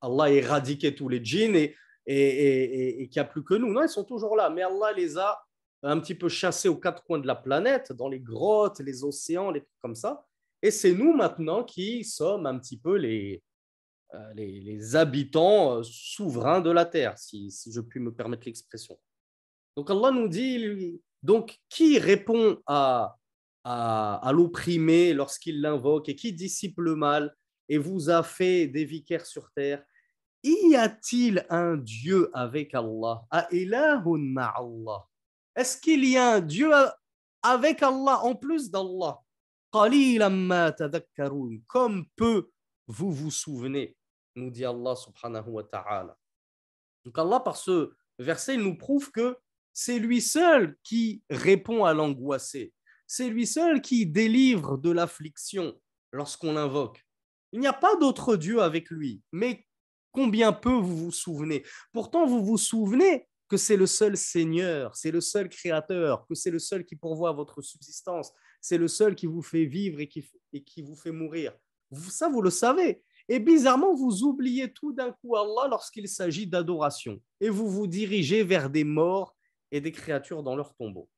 [0.00, 3.70] Allah éradiqué tous les djinns et, et, et, qu'il n'y a plus que nous.
[3.70, 5.38] Non, ils sont toujours là, mais Allah les a
[5.82, 9.50] un petit peu chassés aux quatre coins de la planète, dans les grottes, les océans,
[9.50, 10.26] les trucs comme ça.
[10.62, 13.42] Et c'est nous maintenant qui sommes un petit peu les,
[14.14, 18.98] euh, les, habitants euh, souverains de la terre, si, je puis me permettre l'expression.
[19.76, 23.16] Donc Allah nous dit, donc qui répond à,
[23.64, 27.36] à, l'opprimé lorsqu'il l'invoque et qui dissipe le mal
[27.68, 29.84] et vous a fait des vicaires sur terre?
[30.42, 33.26] Y a-t-il un Dieu avec Allah
[35.58, 36.70] Est-ce qu'il y a un Dieu
[37.42, 39.18] avec Allah en plus d'Allah?
[41.66, 42.50] Comme peu
[42.86, 43.96] vous vous souvenez
[44.36, 46.16] nous dit Allah subhanahu wa ta'ala.
[47.04, 49.36] Donc Allah, par ce verset, il nous prouve que
[49.72, 52.72] c'est lui seul qui répond à l'angoissé.
[53.08, 55.76] C'est lui seul qui délivre de l'affliction
[56.12, 57.04] lorsqu'on l'invoque.
[57.52, 59.22] Il n'y a pas d'autre Dieu avec lui.
[59.32, 59.66] Mais
[60.12, 65.10] combien peu vous vous souvenez Pourtant, vous vous souvenez que c'est le seul Seigneur, c'est
[65.10, 69.26] le seul Créateur, que c'est le seul qui pourvoit votre subsistance, c'est le seul qui
[69.26, 71.56] vous fait vivre et qui, et qui vous fait mourir.
[72.10, 73.02] Ça, vous le savez.
[73.28, 77.20] Et bizarrement, vous oubliez tout d'un coup Allah lorsqu'il s'agit d'adoration.
[77.40, 79.34] Et vous vous dirigez vers des morts
[79.70, 81.08] et des créatures dans leur tombeau.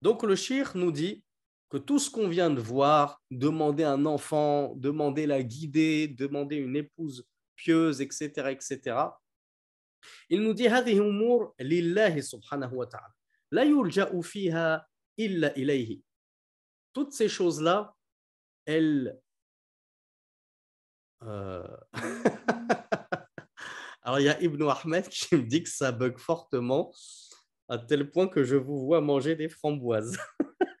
[0.00, 1.24] Donc le shir nous dit
[1.70, 6.76] que tout ce qu'on vient de voir, demander un enfant, demander la guider, demander une
[6.76, 7.26] épouse
[7.57, 8.95] pieuse, etc., etc.,
[10.29, 13.13] il nous dit هذه أمور لله سبحانه وتعالى
[13.51, 14.87] لا يلجأ فيها
[15.19, 16.01] إلا إليه
[16.93, 17.95] toutes ces choses-là
[18.65, 19.17] elles
[21.23, 21.77] euh...
[24.03, 26.93] alors il y a Ibn Ahmed qui me dit que ça bug fortement
[27.69, 30.17] à tel point que je vous vois manger des framboises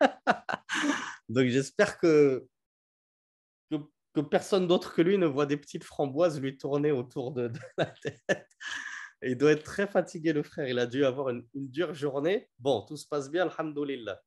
[1.29, 2.45] Donc j'espère que,
[4.14, 7.86] que, personne d'autre que lui ne voit des petites framboises lui tourner autour de, la
[7.86, 8.22] tête.
[9.22, 10.68] il doit être très fatigué, le frère.
[10.68, 12.48] Il a dû avoir une, dure journée.
[12.58, 14.20] Bon, tout se passe bien, alhamdoulilah.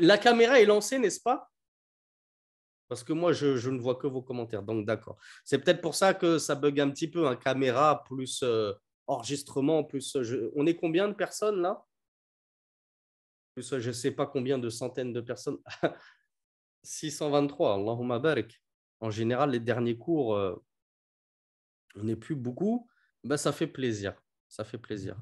[0.00, 1.50] la caméra est lancée, n'est-ce pas?
[2.88, 4.62] Parce que moi, je, ne vois que vos commentaires.
[4.62, 5.16] Donc, d'accord.
[5.44, 7.26] C'est peut-être pour ça que ça bug un petit peu.
[7.26, 8.72] Un caméra plus euh,
[9.06, 10.16] enregistrement, plus.
[10.54, 11.84] on est combien de personnes là?
[13.56, 15.58] Je ne sais pas combien de centaines de personnes.
[16.84, 18.62] 623, Allahumma barik.
[19.00, 20.54] En général, les derniers cours, euh,
[21.96, 22.88] on n'est plus beaucoup.
[23.22, 24.14] Ben, ça fait plaisir.
[24.48, 25.16] Ça fait plaisir.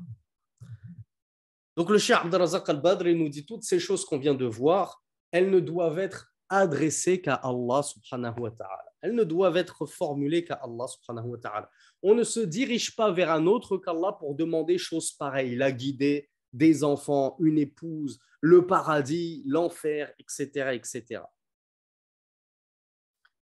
[1.77, 5.51] Donc, le Cheikh Abdelrazak al-Badr nous dit toutes ces choses qu'on vient de voir, elles
[5.51, 8.93] ne doivent être adressées qu'à Allah subhanahu wa ta'ala.
[9.01, 11.71] Elles ne doivent être formulées qu'à Allah subhanahu wa ta'ala.
[12.03, 16.29] On ne se dirige pas vers un autre qu'Allah pour demander choses pareilles, la guider,
[16.53, 21.23] des enfants, une épouse, le paradis, l'enfer, etc., etc.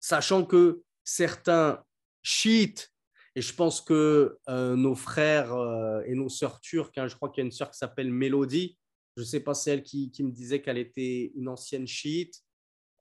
[0.08, 1.84] Sachant que certains
[2.24, 2.93] chiites,
[3.36, 7.28] et je pense que euh, nos frères euh, et nos sœurs turques, hein, je crois
[7.28, 8.78] qu'il y a une sœur qui s'appelle Mélodie,
[9.17, 12.41] je ne sais pas celle qui, qui me disait qu'elle était une ancienne chiite.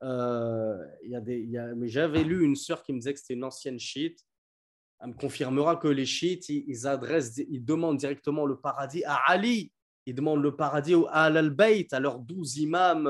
[0.03, 3.45] Euh, y a des, mais j'avais lu une sœur qui me disait que c'était une
[3.45, 4.19] ancienne chiite.
[4.99, 9.71] Elle me confirmera que les chiites, ils, adressent, ils demandent directement le paradis à Ali
[10.07, 13.09] ils demandent le paradis à Al-Bayt, à leurs douze imams.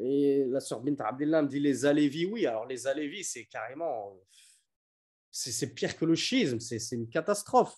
[0.00, 2.46] Et la sœur Bint Abdullah me dit les Alévis, oui.
[2.46, 4.16] Alors les Alévis, c'est carrément.
[5.30, 7.76] C'est pire que le schisme, c'est une catastrophe.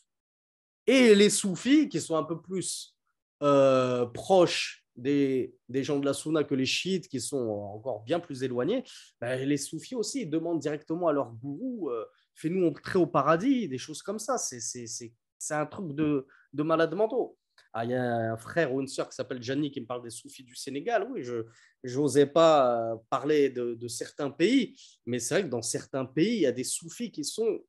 [0.87, 2.96] Et les soufis, qui sont un peu plus
[3.42, 8.20] euh, proches des, des, gens de la Sunna que les chiites, qui sont encore bien
[8.20, 8.85] plus éloignés,
[9.20, 12.04] ben, les soufis aussi ils demandent directement à leur gourou euh,
[12.35, 14.37] fais-nous entrer au paradis, des choses comme ça.
[14.38, 17.37] C'est un truc de, de malade mentaux.
[17.72, 20.02] Ah, il y a un frère ou une sœur qui s'appelle Gianni qui me parle
[20.02, 21.06] des soufis du Sénégal.
[21.11, 21.44] Oui, je
[21.85, 26.40] n'osais pas euh, parler de, certains pays, mais c'est vrai que dans certains pays, il
[26.40, 27.61] y a des soufis qui sont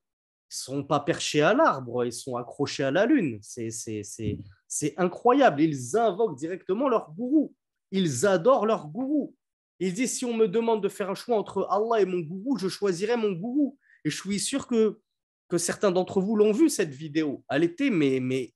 [0.54, 3.40] sont pas perchés à l'arbre, ils sont accrochés à la lune.
[3.42, 5.62] C'est incroyable.
[5.62, 7.56] Ils invoquent directement leur gourou.
[7.92, 9.34] Ils adorent leur gourou.
[9.80, 12.58] Ils disent si on me demande de faire un choix entre Allah et mon gourou,
[12.58, 13.78] je choisirai mon gourou.
[14.04, 15.00] Et je suis sûr que,
[15.48, 17.46] que certains d'entre vous l'ont vu, cette vidéo.
[17.50, 18.54] Elle était mais, mais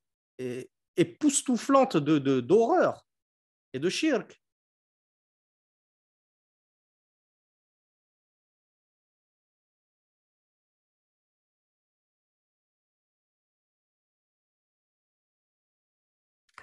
[0.96, 3.06] époustouflante de, de, d'horreur
[3.72, 4.40] et de shirk.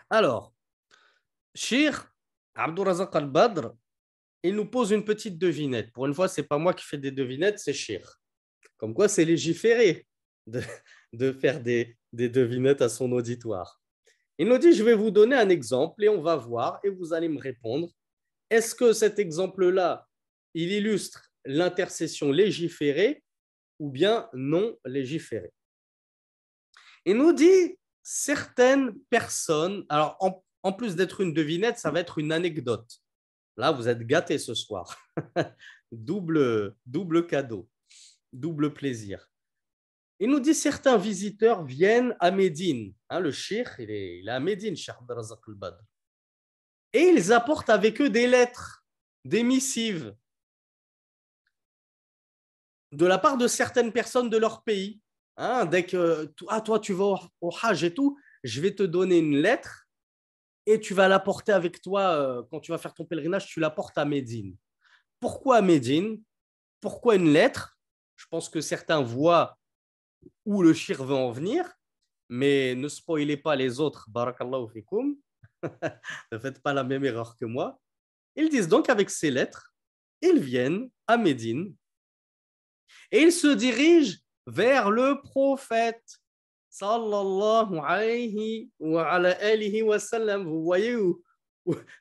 [0.10, 0.54] Alors,
[1.56, 2.13] Shir,
[2.54, 3.74] Abdourazak al-Badr,
[4.43, 5.91] il nous pose une petite devinette.
[5.91, 8.19] Pour une fois, ce n'est pas moi qui fais des devinettes, c'est Shir.
[8.78, 10.06] Comme quoi, c'est légiféré
[10.46, 10.62] de,
[11.13, 13.83] de faire des, des devinettes à son auditoire.
[14.39, 17.13] Il nous dit, je vais vous donner un exemple et on va voir et vous
[17.13, 17.89] allez me répondre.
[18.50, 20.08] Est-ce que cet exemple-là,
[20.54, 23.24] il illustre l'intercession légiférée
[23.80, 25.54] ou bien non légiférée?
[27.06, 30.17] Il nous dit, certaines personnes, alors
[30.63, 33.02] en, plus d'être une devinette, ça va être une anecdote.
[33.58, 34.98] Là, vous êtes gâtés ce soir.
[35.91, 37.67] double, double cadeau,
[38.32, 39.30] double plaisir.
[40.24, 42.94] Il nous dit certains visiteurs viennent à Médine.
[43.10, 45.84] Hein, le shir, il est, à Médine, Cheikh al-Badr.
[46.94, 48.86] Et ils apportent avec eux des lettres,
[49.26, 50.16] des missives
[52.94, 55.02] de la part de certaines personnes de leur pays.
[55.36, 59.18] Hein, dès que ah, toi, tu vas au, Hajj et tout, je vais te donner
[59.18, 59.90] une lettre
[60.66, 63.98] et tu vas l'apporter avec toi euh, quand tu vas faire ton pèlerinage, tu l'apportes
[63.98, 64.56] à Médine.
[65.20, 66.24] Pourquoi à Médine?
[66.80, 67.78] Pourquoi une lettre?
[68.16, 69.58] Je pense que certains voient
[70.46, 71.66] où le shir veut en venir,
[72.30, 75.16] mais ne spoilez pas les autres, barakallahu fikum,
[76.32, 77.80] ne faites pas la même erreur que moi.
[78.36, 79.74] Ils disent donc avec ces lettres,
[80.22, 81.76] ils viennent à Médine
[83.12, 86.04] et ils se dirigent vers le prophète.
[86.70, 90.44] Sallallahu alayhi wa alihi wa sallam.
[90.44, 91.24] Vous voyez où,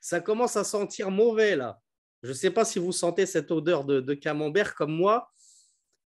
[0.00, 1.78] ça commence à sentir mauvais là.
[2.22, 5.30] Je ne sais pas si vous sentez cette odeur de, de camembert comme moi.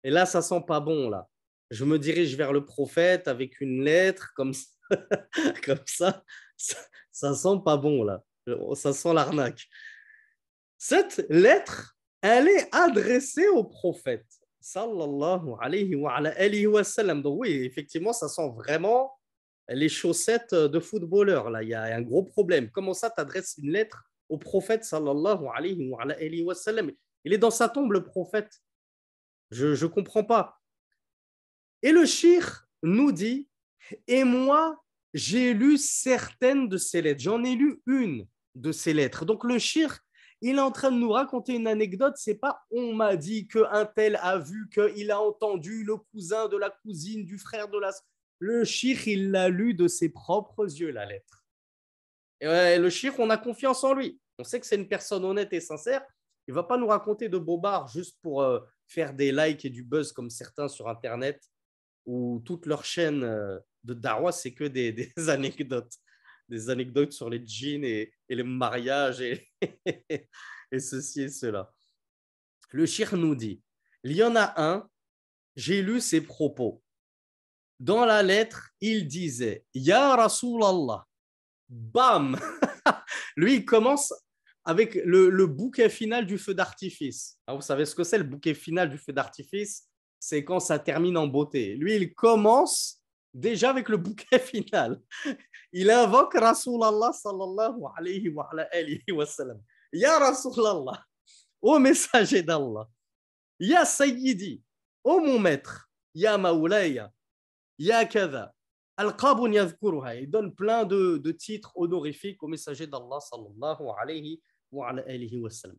[0.03, 1.27] Et là, ça sent pas bon là.
[1.71, 4.69] Je me dirige vers le prophète avec une lettre comme ça.
[5.65, 6.23] comme ça,
[7.11, 8.23] ça, sent pas bon là.
[8.75, 9.65] Ça sent l'arnaque.
[10.77, 14.25] Cette lettre, elle est adressée au prophète.
[14.59, 17.21] Sallallahu alayhi wa, alayhi wa sallam.
[17.21, 19.11] Donc oui, effectivement, ça sent vraiment
[19.67, 21.49] les chaussettes de footballeur.
[21.49, 22.69] Là, il y a un gros problème.
[22.71, 26.91] Comment ça, t'adresses une lettre au prophète sallallahu alayhi wa, alayhi wa sallam?
[27.23, 28.51] Il est dans sa tombe, le prophète.
[29.51, 30.59] Je ne comprends pas.
[31.85, 33.47] Et le shir nous dit,
[34.07, 37.21] et moi, j'ai lu certaines de ces lettres.
[37.21, 39.23] J'en ai lu une de ces lettres.
[39.23, 39.99] Donc le shir,
[40.41, 42.15] il est en train de nous raconter une anecdote.
[42.17, 46.57] C'est pas on m'a dit qu'un tel a vu, qu'il a entendu le cousin de
[46.57, 47.91] la cousine, du frère de la.
[48.39, 51.45] Le shir, il l'a lu de ses propres yeux, la lettre.
[52.41, 54.19] Et le shir, on a confiance en lui.
[54.39, 56.03] On sait que c'est une personne honnête et sincère.
[56.47, 59.83] Il va pas nous raconter de bobards juste pour euh, faire des likes et du
[59.83, 61.47] buzz comme certains sur Internet,
[62.05, 65.93] où toute leur chaîne euh, de Darwa, c'est que des, anecdotes
[66.47, 69.21] des anecdotes sur les jeans et, les mariages
[70.71, 71.73] et, ceci et cela.
[72.71, 73.61] Le shir nous dit,
[74.03, 74.87] il y en a un,
[75.55, 76.83] j'ai lu ses propos.
[77.79, 81.05] Dans la lettre, il disait, Ya Rasulallah,
[81.67, 82.39] bam
[83.35, 84.13] Lui, il commence
[84.63, 87.37] avec le, bouquet final du feu d'artifice.
[87.47, 89.89] Ah, vous savez ce que c'est le bouquet final du feu d'artifice?
[90.27, 91.75] C'est quand ça termine en beauté.
[91.75, 92.99] Lui, il commence
[93.31, 94.99] déjà avec le bouquet final.
[95.71, 99.61] Il invoque Rasulallah sallallahu alayhi wa, alayhi wa sallam.
[99.93, 100.99] Ya Rasulallah,
[101.61, 102.89] ô messager d'Allah,
[103.59, 104.63] Ya Sayyidi,
[105.03, 107.11] ô mon maître, Ya Maulaya,
[107.77, 108.51] Ya Kada,
[108.97, 110.15] Al-Qabun yadhkuruha.
[110.15, 115.51] Il donne plein de, de titres honorifiques au messager d'Allah sallallahu alayhi wa alayhi wa
[115.51, 115.77] sallam.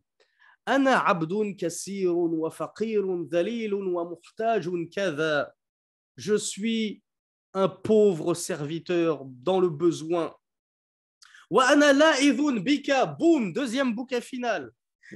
[0.68, 5.52] أنا عبد كثير وفقير ذليل ومحتاج كذا.
[6.16, 7.02] Je suis
[7.54, 10.34] un pauvre serviteur dans le besoin.
[12.60, 14.72] bika, boum, deuxième bouquet final.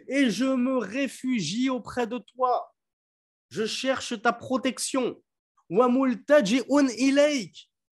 [0.09, 2.75] Et je me réfugie auprès de toi.
[3.49, 5.23] Je cherche ta protection.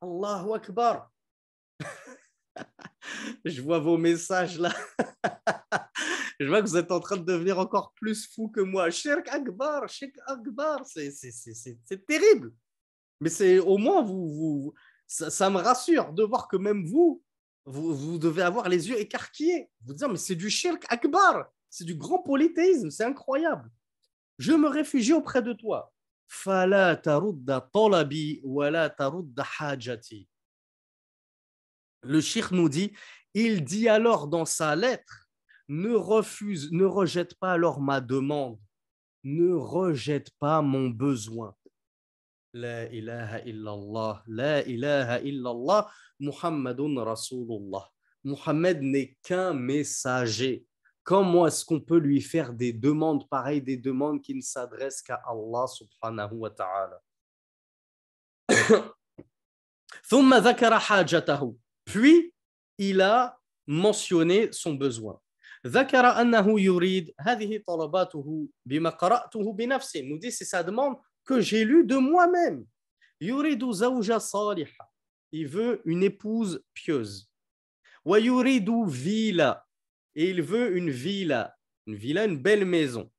[0.01, 1.11] Allahu Akbar.
[3.45, 4.73] je vois vos messages là.
[6.40, 8.90] je vois que vous êtes en train de devenir encore plus fou que moi.
[8.90, 12.54] Shirk Akbar, Shirk Akbar, c'est terrible.
[13.20, 14.74] Mais c'est au moins, vous, vous
[15.10, 17.22] ça, me rassure de voir que même vous,
[17.66, 19.70] vous, vous devez avoir les yeux écarquillés.
[19.86, 23.70] Vous dire, mais c'est du shirk akbar, c'est du grand polythéisme, c'est incroyable.
[24.38, 25.92] Je me réfugie auprès de toi.
[32.04, 32.94] Le shirk nous dit,
[33.34, 35.29] il dit alors dans sa lettre,
[35.70, 38.60] ne refuse, ne rejette pas alors ma demande,
[39.24, 41.56] ne rejette pas mon besoin.
[42.54, 47.88] La ilaha illallah, la ilaha illallah, Muhammadun Rasulullah.
[48.24, 50.66] Muhammad n'est qu'un messager.
[51.04, 55.22] Comment est-ce qu'on peut lui faire des demandes pareilles, des demandes qui ne s'adressent qu'à
[55.26, 57.00] Allah subhanahu wa ta'ala?
[61.86, 62.34] Puis,
[62.78, 65.20] il a mentionné son besoin.
[65.67, 71.65] ذكر أنه يريد هذه طلباته بما قرأته بنفسه nous dit c'est sa demande que j'ai
[71.65, 72.67] lu de moi-même.
[73.21, 74.91] Yuridu zawja saliha.
[75.33, 77.31] Il veut une épouse pieuse.
[78.05, 79.67] Wa yuridu vila.
[80.15, 81.57] Et il veut une villa.
[81.87, 83.11] Une villa, une belle maison.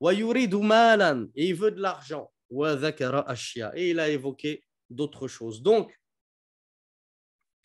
[0.00, 1.26] Wa yuridu malan.
[1.34, 2.32] Et il veut de l'argent.
[2.50, 3.72] Wa dhakara ashya.
[3.76, 5.62] Et il a évoqué d'autres choses.
[5.62, 5.98] Donc,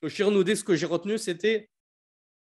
[0.02, 1.70] le shir nous dit ce que j'ai retenu, c'était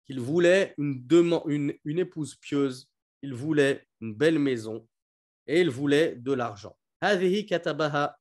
[0.08, 1.06] qu'il voulait une,
[1.48, 2.90] une, une épouse pieuse,
[3.22, 4.88] il voulait une belle maison
[5.48, 6.78] et il voulait de l'argent.
[7.04, 8.18] هذه كتبها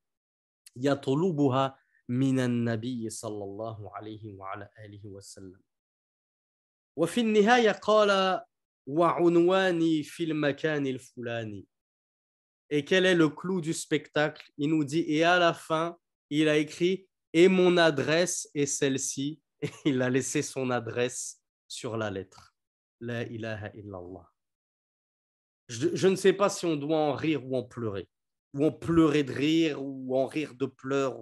[0.77, 1.79] يطلبها
[2.09, 5.61] من النبي صلى الله عليه وعلى آله وسلم
[6.97, 8.41] وفي النهاية قال
[8.87, 11.67] وعنواني في المكان الفلاني
[12.71, 15.99] Et quel est le clou du spectacle Il nous dit, et à la fin,
[16.31, 19.43] il a écrit, et mon adresse est celle-ci.
[19.61, 21.36] Et il a laissé son adresse
[21.68, 22.56] sur la lettre.
[23.00, 24.32] La ilaha illallah.
[25.68, 28.10] Je, je, ne sais pas si on doit en rire ou en pleurer,
[28.54, 31.18] ou en pleurer de rire, ou en rire de pleurs.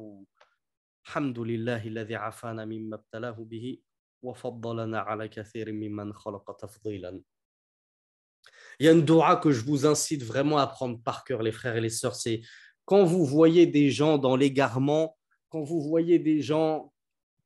[8.79, 11.51] Il y a une doua que je vous incite vraiment à prendre par cœur, les
[11.51, 12.15] frères et les sœurs.
[12.15, 12.41] C'est
[12.85, 15.17] quand vous voyez des gens dans l'égarement,
[15.49, 16.91] quand vous voyez des gens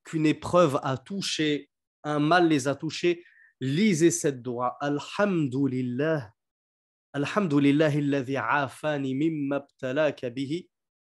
[0.04, 1.69] qu'une épreuve a touché,
[2.04, 3.24] un mal les a touchés,
[3.60, 4.78] lisez cette dua.
[4.80, 6.32] Alhamdulillah.
[7.14, 7.92] Alhamdulillah
[8.38, 9.66] afani mimma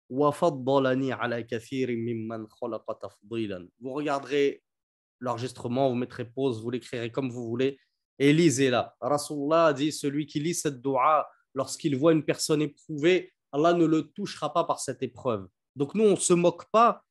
[0.09, 3.67] wa faddalani ala mimman khalaqa tafdilan.
[3.79, 4.63] Vous regarderez
[5.19, 7.79] l'enregistrement, vous mettrez pause, vous l'écrirez comme vous voulez
[8.19, 8.95] et lisez-la.
[9.01, 14.03] Rasulullah dit celui qui lit cette dua lorsqu'il voit une personne éprouvée, Allah ne le
[14.11, 15.47] touchera pas par cette épreuve.
[15.75, 17.03] Donc nous, on ne se moque pas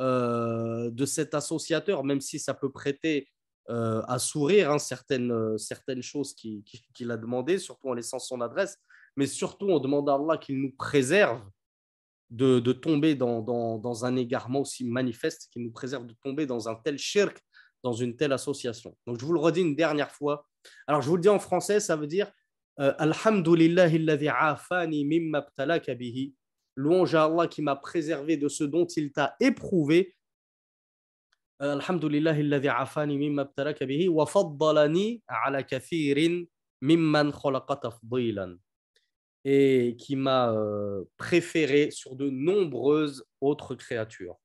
[0.00, 3.28] euh, de cet associateur, même si ça peut prêter
[3.70, 8.40] euh, à sourire hein, certaines, euh, certaines choses qu'il a demandé, surtout en laissant son
[8.40, 8.76] adresse,
[9.16, 11.42] mais surtout on demande à Allah qu'il nous préserve
[12.30, 16.46] de, de tomber dans, dans, dans, un égarement aussi manifeste, qu'il nous préserve de tomber
[16.46, 17.38] dans un tel shirk,
[17.82, 18.96] dans une telle association.
[19.06, 20.46] Donc je vous le redis une dernière fois.
[20.86, 22.32] Alors je vous le dis en français, ça veut dire
[22.80, 23.44] euh, afani
[25.04, 25.46] mimma
[25.98, 26.34] bihi.
[26.74, 30.16] Louange à Allah qui m'a préservé de ce dont il t'a éprouvé.
[31.62, 33.44] Euh, Alhamdulillahi afani mimma
[33.86, 36.44] bihi wa faddalani ala kathirin
[36.80, 38.58] mimman khalaqa tafdilan
[39.44, 44.36] et qui m'a euh, préféré sur de nombreuses autres créatures.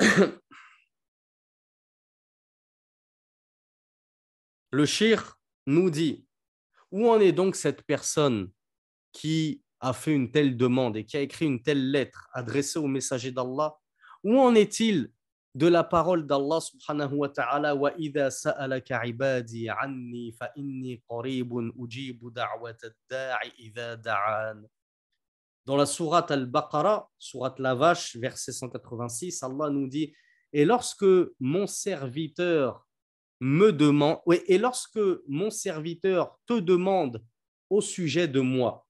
[4.72, 6.26] Le shir nous dit
[6.90, 8.50] où en est donc cette personne
[9.12, 12.86] qui a fait une telle demande et qui a écrit une telle lettre adressée au
[12.86, 13.76] messager d'Allah
[14.22, 15.10] Où en est-il
[15.54, 21.70] de la parole d'Allah subhanahu wa ta'ala wa idha sa'alaka ibadi anni fa inni qaribun
[21.76, 24.62] ujibu da'i idha da'an.
[25.66, 30.14] Dans la sourate Al-Baqarah, sourate la vache, verset 186, Allah nous dit
[30.52, 31.06] Et lorsque
[31.38, 32.86] mon serviteur
[33.40, 37.22] me demande, et lorsque mon serviteur te demande
[37.70, 38.83] au sujet de moi,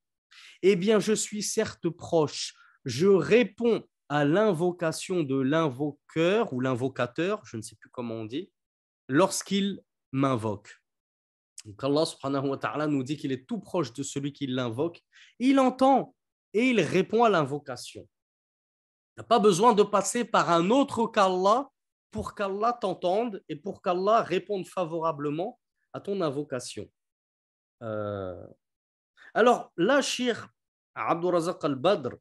[0.66, 2.54] eh bien, je suis certes proche,
[2.84, 8.50] je réponds à l'invocation de l'invoqueur ou l'invocateur, je ne sais plus comment on dit,
[9.08, 10.82] lorsqu'il m'invoque.
[11.64, 15.02] Donc Allah subhanahu wa ta'ala nous dit qu'il est tout proche de celui qui l'invoque.
[15.38, 16.14] Il entend
[16.52, 18.06] et il répond à l'invocation.
[19.16, 21.68] Il n'a pas besoin de passer par un autre qu'Allah
[22.10, 25.58] pour qu'Allah t'entende et pour qu'Allah réponde favorablement
[25.92, 26.88] à ton invocation.
[27.82, 28.46] Euh,
[29.34, 30.48] alors là, Shir
[30.94, 32.14] Abdurazak al-Badr,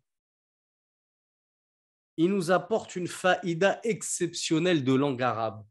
[2.17, 5.65] il nous apporte une faïda exceptionnelle de langue arabe.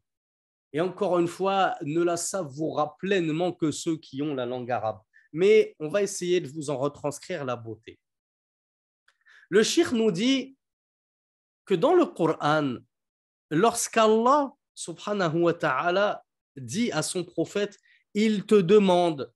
[0.71, 4.99] Et encore une fois, ne la savoura pleinement que ceux qui ont la langue arabe.
[5.31, 7.99] Mais on va essayer de vous en retranscrire la beauté.
[9.49, 10.57] Le shir nous dit
[11.65, 12.77] que dans le Coran,
[13.51, 16.23] lorsqu'Allah subhanahu wa ta'ala
[16.55, 17.77] dit à son prophète,
[18.13, 19.31] il te demande,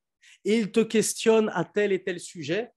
[0.55, 2.71] il te questionne à tel et tel sujet,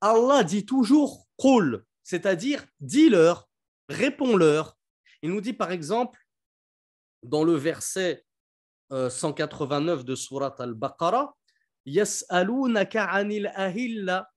[0.00, 3.48] Allah dit toujours qul, c'est-à-dire dis-leur,
[3.88, 4.76] réponds-leur.
[5.22, 6.18] Il nous dit par exemple
[7.22, 8.24] dans le verset
[8.90, 11.34] 189 euh, de Surat al-Baqarah,
[11.86, 14.28] Yas'alunaka anil ahilla.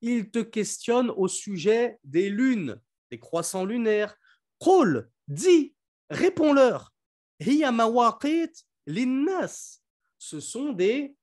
[0.00, 2.80] Il te questionne au sujet des lunes,
[3.10, 4.16] des croissants lunaires.
[4.58, 5.74] Qul, dis,
[6.10, 6.92] réponds-leur.
[7.40, 7.72] Hiya
[8.86, 9.80] linnas.
[10.18, 11.14] Ce sont des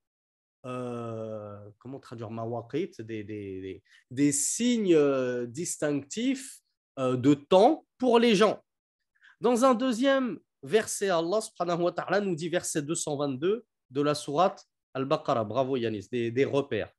[0.66, 2.92] euh, comment traduire mawaqit?
[3.00, 3.82] Des, des,
[4.12, 6.60] des, signes euh, distinctifs
[6.98, 8.64] euh, de temps pour les gens.
[9.40, 14.66] Dans un deuxième verset, Allah subhanahu wa ta'ala nous dit, verset 222 de la sourate
[14.94, 15.46] Al-Baqarah.
[15.46, 16.92] Bravo Yanis, des, repères.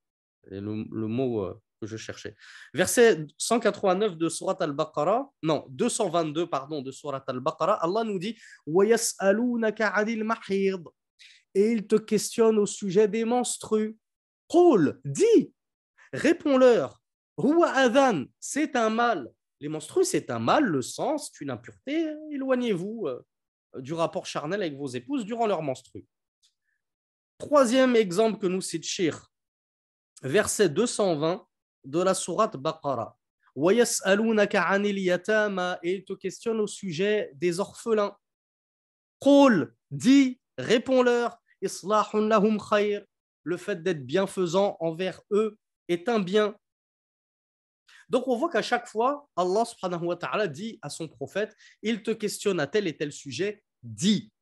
[0.44, 2.34] Le, le, mot que je cherchais.
[2.72, 8.38] Verset 189 de sourate Al-Baqarah, non, 222, pardon, de sourate Al-Baqarah, Allah nous dit
[11.54, 13.96] Et il te questionne au sujet des menstrues.
[14.48, 15.52] Qul, dis,
[16.12, 17.00] réponds-leur.
[17.74, 22.06] Adhan, c'est un mal les menstrues, c'est un mal, le sang, c'est une impureté.
[22.30, 23.20] Éloignez-vous euh,
[23.76, 26.06] du rapport charnel avec vos épouses durant leur menstrues.
[27.38, 29.30] Troisième exemple que nous cite Shir,
[30.22, 31.46] verset 220
[31.84, 33.16] de la sourate Baqarah.
[33.56, 33.72] Et
[35.94, 38.16] il te questionne au sujet des orphelins.
[39.20, 41.36] Qul, dis, réponds-leur,
[43.42, 45.58] le fait d'être bienfaisant envers eux
[45.88, 46.54] est un bien.
[48.08, 52.02] Donc on voit qu'à chaque fois, Allah subhanahu wa ta'ala dit à son prophète, il
[52.02, 54.32] te questionne à tel et tel sujet, dis,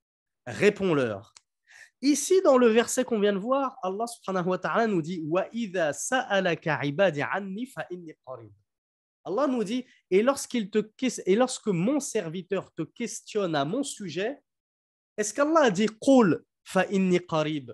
[0.46, 1.34] réponds-leur.
[2.00, 5.22] Ici, dans le verset qu'on vient de voir, Allah subhanahu wa ta'ala nous dit.
[9.24, 10.90] Allah nous dit et, lorsqu'il te,
[11.26, 14.40] et lorsque mon serviteur te questionne à mon sujet,
[15.18, 17.72] est-ce qu'Allah a dit Qul fa inni qarib?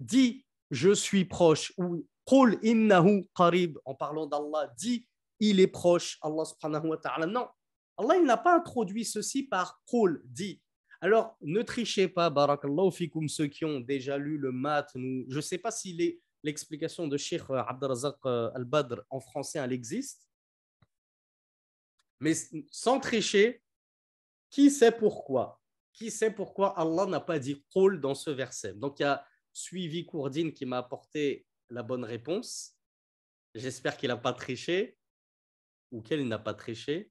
[0.00, 5.06] Dis, je suis proche ou Qul innahu qarib, en parlant d'Allah, dit
[5.38, 7.26] il est proche, Allah subhanahu wa ta'ala.
[7.26, 7.48] Non,
[7.96, 10.60] Allah il n'a pas introduit ceci par Qul, dit.
[11.00, 14.90] Alors, ne trichez pas, barakallahu fikum, ceux qui ont déjà lu le mat.
[14.94, 20.28] je ne sais pas si l'explication de Sheikh Abdelrazak euh, Al-Badr en français, elle existe.
[22.18, 22.34] Mais
[22.70, 23.62] sans tricher,
[24.50, 25.59] qui sait pourquoi?
[25.92, 29.24] Qui sait pourquoi Allah n'a pas dit Qul dans ce verset Donc, il y a
[29.52, 32.76] suivi Kourdine qui m'a apporté la bonne réponse.
[33.54, 34.96] J'espère qu'il n'a pas triché
[35.90, 37.10] ou qu'elle n'a pas triché.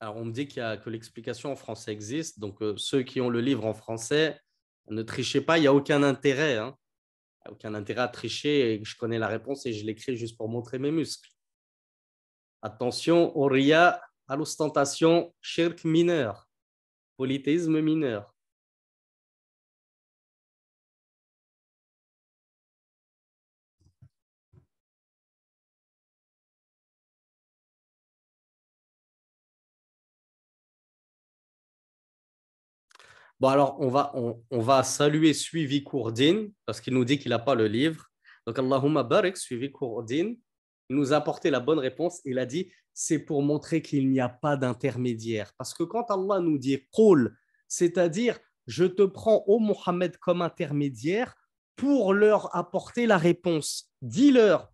[0.00, 2.40] Alors, on me dit a, que l'explication en français existe.
[2.40, 4.40] Donc, euh, ceux qui ont le livre en français,
[4.88, 6.58] ne trichez pas, il n'y a aucun intérêt.
[6.58, 6.76] Hein.
[7.44, 8.80] N'y a aucun intérêt à tricher.
[8.82, 11.30] Je connais la réponse et je l'écris juste pour montrer mes muscles.
[12.62, 14.00] Attention au ria,
[14.32, 16.48] à l'ostentation, shirk mineur,
[17.18, 18.34] polythéisme mineur.
[33.38, 37.38] Bon, alors, on va, on, va saluer Suivi Kourdine parce qu'il nous dit qu'il n'a
[37.38, 38.06] pas le livre.
[38.46, 40.38] Donc, Allahumma barik, Suivi Kourdine.
[40.90, 42.20] Nous a apporté la bonne réponse.
[42.24, 45.52] Il a dit c'est pour montrer qu'il n'y a pas d'intermédiaire.
[45.56, 47.36] Parce que quand Allah nous dit Qul,
[47.68, 51.34] c'est-à-dire je te prends au Mohammed comme intermédiaire
[51.76, 53.90] pour leur apporter la réponse.
[54.02, 54.72] Dis-leur,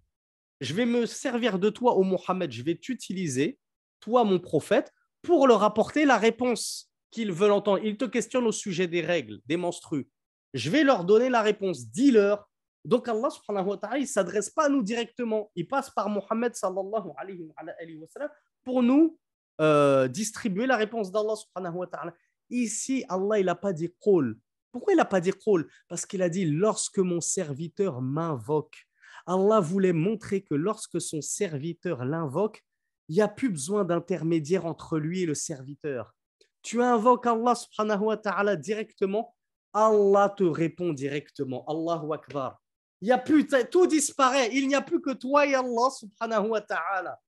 [0.60, 3.58] je vais me servir de toi au Mohammed, je vais t'utiliser,
[4.00, 4.92] toi mon prophète,
[5.22, 7.84] pour leur apporter la réponse qu'ils veulent entendre.
[7.84, 10.08] Ils te questionnent au sujet des règles, des menstrues.
[10.54, 11.88] Je vais leur donner la réponse.
[11.90, 12.47] Dis-leur.
[12.88, 15.50] Donc Allah subhanahu wa ta'ala, il ne s'adresse pas à nous directement.
[15.54, 18.30] Il passe par Mohammed sallallahu alayhi wa sallam
[18.64, 19.18] pour nous
[19.60, 22.14] euh, distribuer la réponse d'Allah subhanahu wa ta'ala.
[22.50, 24.38] Ici, Allah, il n'a pas dit qul.
[24.72, 25.68] Pourquoi il n'a pas dit qul?
[25.88, 28.86] Parce qu'il a dit lorsque mon serviteur m'invoque.
[29.26, 32.64] Allah voulait montrer que lorsque son serviteur l'invoque,
[33.08, 36.14] il n'y a plus besoin d'intermédiaire entre lui et le serviteur
[36.62, 39.34] tu invoques Allah subhanahu wa ta'ala directement,
[39.72, 41.64] Allah te répond directement.
[41.66, 42.60] Allahu Akbar.
[43.00, 44.50] Il y a plus, tout disparaît.
[44.52, 47.20] Il n'y a plus que toi et Allah subhanahu wa ta'ala.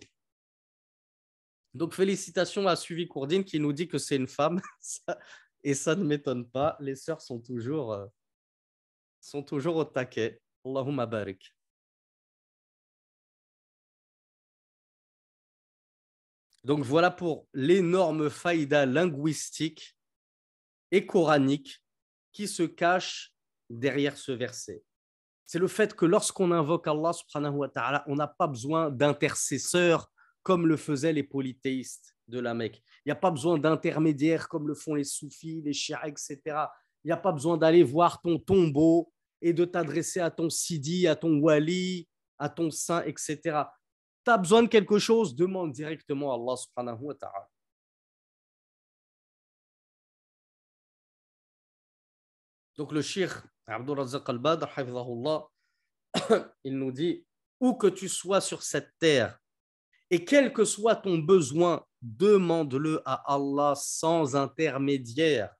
[1.72, 4.60] Donc, félicitations à Suivi Kourdine qui nous dit que c'est une femme.
[5.62, 6.76] et ça ne m'étonne pas.
[6.80, 8.06] Les sœurs sont toujours, euh,
[9.20, 10.40] sont toujours au taquet.
[10.64, 11.06] Allahumma.
[16.64, 19.96] Donc voilà pour l'énorme faïda linguistique
[20.90, 21.82] et coranique
[22.32, 23.32] qui se cache
[23.70, 24.82] derrière ce verset.
[25.50, 30.08] C'est le fait que lorsqu'on invoque Allah subhanahu wa ta'ala, on n'a pas besoin d'intercesseurs
[30.44, 32.80] comme le faisaient les polythéistes de la Mecque.
[33.04, 36.38] Il n'y a pas besoin d'intermédiaires comme le font les soufis, les chiites, etc.
[37.02, 41.08] Il n'y a pas besoin d'aller voir ton tombeau et de t'adresser à ton sidi,
[41.08, 42.06] à ton wali,
[42.38, 43.64] à ton saint, etc
[44.24, 47.48] tu as besoin de quelque chose, demande directement à Allah subhanahu wa ta'ala.
[52.76, 54.66] Donc le shir Abdul al-Badr,
[56.64, 57.24] il nous dit
[57.60, 59.38] où que tu sois sur cette terre
[60.10, 65.54] et quel que soit ton besoin, demande-le à Allah sans intermédiaire.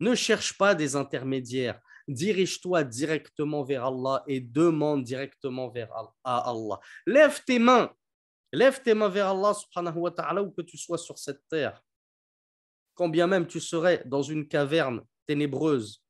[0.00, 5.90] Ne cherche pas des intermédiaires dirige-toi directement vers Allah et demande directement vers
[6.24, 6.80] Allah.
[7.06, 7.92] Lève tes mains,
[8.52, 11.80] lève tes mains vers Allah subhanahu wa ta'ala où que tu sois sur cette terre.
[12.94, 16.01] Quand bien même tu serais dans une caverne ténébreuse,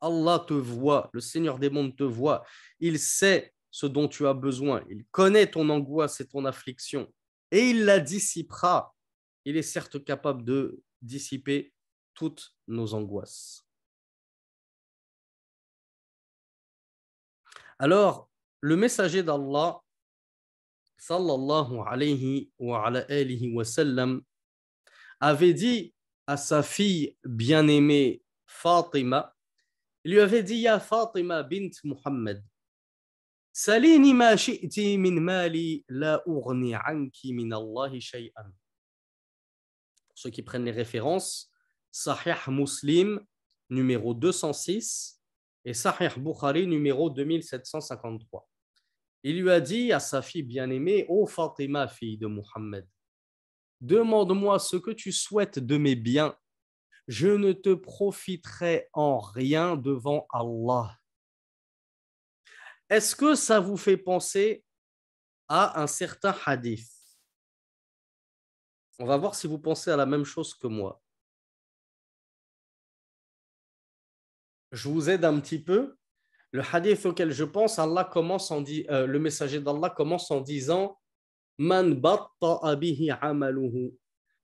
[0.00, 2.44] Allah te voit, le Seigneur des mondes te voit,
[2.80, 7.12] il sait ce dont tu as besoin, il connaît ton angoisse et ton affliction,
[7.50, 8.94] et il la dissipera.
[9.44, 11.72] Il est certes capable de dissiper
[12.14, 13.66] toutes nos angoisses.
[17.78, 18.30] Alors,
[18.60, 19.80] le messager d'Allah,
[20.96, 24.22] sallallahu alayhi wa, alayhi wa sallam,
[25.20, 25.94] avait dit
[26.26, 29.33] à sa fille bien-aimée Fatima,
[30.04, 32.44] il lui avait dit Ya Fatima bint Muhammad,
[33.52, 37.50] Salini ma shi'ti min mali la urni anki min
[38.00, 38.50] shay'an.
[40.14, 41.52] Ceux qui prennent les références,
[41.90, 43.20] Sahih Muslim
[43.70, 45.22] numéro 206
[45.64, 48.48] et Sahih Bukhari numéro 2753.
[49.22, 52.86] Il lui a dit à sa fille bien-aimée, Ô Fatima, fille de Muhammad,
[53.80, 56.36] demande-moi ce que tu souhaites de mes biens.
[57.06, 60.98] Je ne te profiterai en rien devant Allah.
[62.88, 64.64] Est-ce que ça vous fait penser
[65.48, 66.90] à un certain hadith?
[68.98, 71.02] On va voir si vous pensez à la même chose que moi.
[74.74, 75.96] je vous aide un petit peu.
[76.50, 80.98] Le hadith auquel je pense, Allah commence en euh, le messager d'Allah commence en disant
[81.58, 82.00] Man
[82.78, 83.94] bihi amaluhu.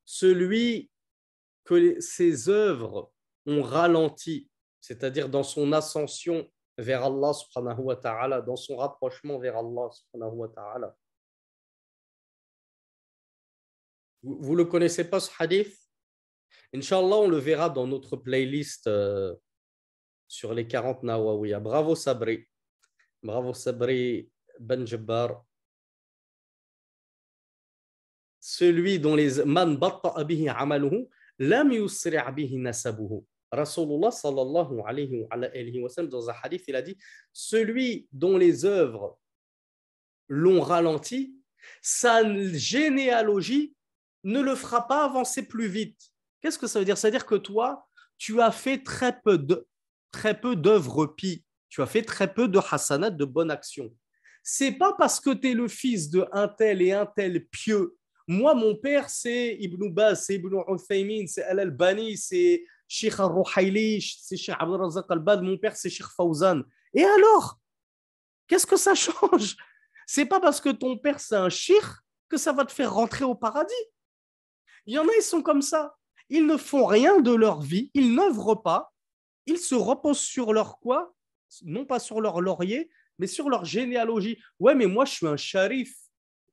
[0.04, 0.90] Celui
[1.70, 3.12] que ses œuvres
[3.46, 4.50] ont ralenti,
[4.80, 10.34] c'est-à-dire dans son ascension vers Allah subhanahu wa ta'ala, dans son rapprochement vers Allah subhanahu
[10.34, 10.96] wa ta'ala.
[14.24, 15.78] Vous ne le connaissez pas ce hadith?
[16.74, 19.36] Inch'Allah, on le verra dans notre playlist euh,
[20.26, 21.60] sur les 40 Nawawiya.
[21.60, 22.48] Bravo Sabri.
[23.22, 25.44] Bravo Sabri Ben Jabbar.
[28.40, 29.78] Celui dont les man
[31.40, 31.72] lam.
[33.52, 34.10] Rasulullah
[36.04, 36.96] dans un hadith il a dit
[37.32, 39.18] celui dont les œuvres
[40.28, 41.34] l'ont ralenti
[41.82, 42.22] sa
[42.52, 43.74] généalogie
[44.24, 46.00] ne le fera pas avancer plus vite.
[46.40, 46.98] Qu'est-ce que ça veut dire?
[46.98, 47.86] C'est-à-dire que toi,
[48.18, 49.66] tu as fait très peu de
[50.10, 51.44] très d'œuvres pi.
[51.68, 53.94] Tu as fait très peu de hasanat, de bonnes actions.
[54.42, 57.96] C'est pas parce que tu es le fils de un tel et un tel pieux.
[58.32, 64.36] Moi, mon père, c'est Ibn Baz, c'est Ibn Uthaymin, c'est Al-Albani, c'est Sheikh Al-Ruhayli, c'est
[64.36, 66.62] Sheikh Abdel Al-Bad, mon père, c'est Sheikh Fawzan.
[66.94, 67.58] Et alors
[68.46, 69.56] Qu'est-ce que ça change?
[70.06, 71.82] C'est pas parce que ton père, c'est un sheikh
[72.28, 73.74] que ça va te faire rentrer au paradis.
[74.86, 75.96] Il y en a, ils sont comme ça.
[76.28, 78.92] Ils ne font rien de leur vie, ils n'œuvrent pas,
[79.46, 81.12] ils se reposent sur leur quoi?
[81.62, 84.40] Non pas sur leur laurier, mais sur leur généalogie.
[84.60, 85.96] Ouais, mais moi, je suis un sharif.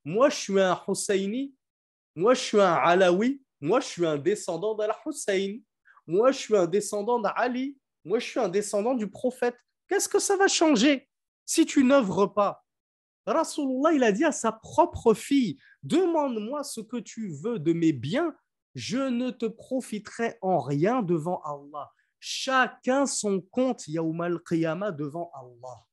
[0.03, 1.53] Moi, je suis un Husseini.
[2.17, 3.39] Moi, je suis un Alawi.
[3.61, 5.59] Moi, je suis un descendant d'Al-Hussein.
[6.07, 7.77] Moi, je suis un descendant d'Ali.
[8.03, 9.55] Moi, je suis un descendant du prophète.
[9.87, 11.07] Qu'est-ce que ça va changer
[11.45, 12.65] si tu n'œuvres pas?
[13.27, 17.93] Rasulullah, il a dit à sa propre fille Demande-moi ce que tu veux de mes
[17.93, 18.33] biens,
[18.73, 21.91] je ne te profiterai en rien devant Allah.
[22.19, 25.85] Chacun son compte Yawmal Qiyamah devant Allah.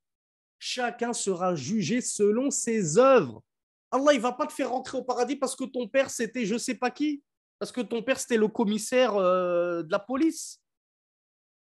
[0.58, 3.42] Chacun sera jugé selon ses œuvres.
[3.90, 6.56] Allah, il va pas te faire rentrer au paradis parce que ton père, c'était je
[6.56, 7.22] sais pas qui.
[7.58, 10.60] Parce que ton père, c'était le commissaire euh, de la police.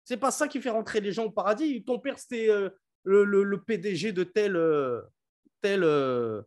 [0.05, 1.85] C'est pas ça qui fait rentrer les gens au paradis.
[1.85, 2.71] Ton père, c'était euh,
[3.05, 6.43] le, PDG de telle, euh,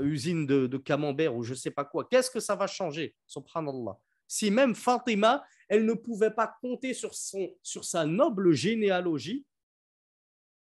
[0.00, 2.06] usine de, camembert ou je sais pas quoi.
[2.10, 3.14] Qu'est-ce que ça va changer?
[3.26, 3.98] Subhanallah.
[4.26, 9.46] Si même Fatima, elle ne pouvait pas compter sur, sur sa noble généalogie,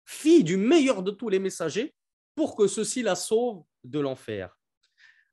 [0.05, 1.95] fille du meilleur de tous les messagers,
[2.35, 4.57] pour que ceci la sauve de l'enfer.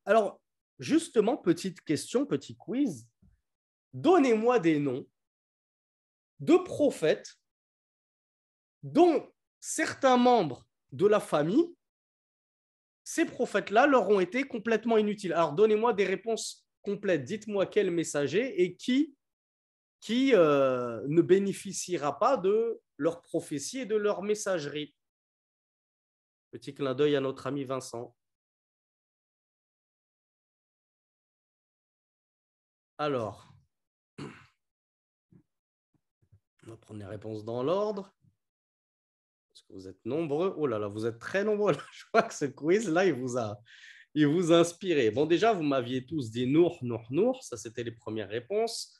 [0.04, 0.40] Alors,
[0.78, 3.08] justement, petite question, petit quiz.
[3.92, 5.06] Donnez-moi des noms
[6.40, 7.36] de prophètes
[8.82, 11.74] dont certains membres de la famille,
[13.04, 15.32] ces prophètes-là leur ont été complètement inutiles.
[15.32, 17.24] Alors, donnez-moi des réponses complètes.
[17.24, 19.16] Dites-moi quel messager et qui
[20.34, 24.94] euh, ne bénéficiera pas de leur prophétie et de leur messagerie.
[26.50, 28.15] Petit clin d'œil à notre ami Vincent.
[32.98, 33.52] Alors,
[34.18, 34.24] on
[36.70, 38.10] va prendre les réponses dans l'ordre.
[39.50, 40.54] Parce que vous êtes nombreux.
[40.56, 41.74] Oh là là, vous êtes très nombreux.
[41.92, 43.58] Je crois que ce quiz-là, il vous a,
[44.14, 45.10] il vous inspiré.
[45.10, 47.44] Bon, déjà, vous m'aviez tous dit Nour, Nour, Nour.
[47.44, 48.98] Ça, c'était les premières réponses.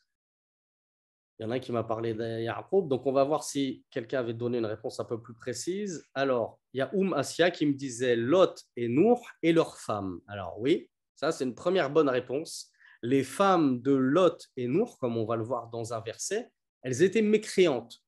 [1.39, 2.89] Il y en a un qui m'a parlé d'Yaqub.
[2.89, 6.05] Donc, on va voir si quelqu'un avait donné une réponse un peu plus précise.
[6.13, 10.21] Alors, il y a Oum Asia qui me disait Lot et Nour et leurs femmes.
[10.27, 12.71] Alors, oui, ça, c'est une première bonne réponse.
[13.03, 16.51] Les femmes de Lot et Nour, comme on va le voir dans un verset,
[16.83, 18.03] elles étaient mécréantes.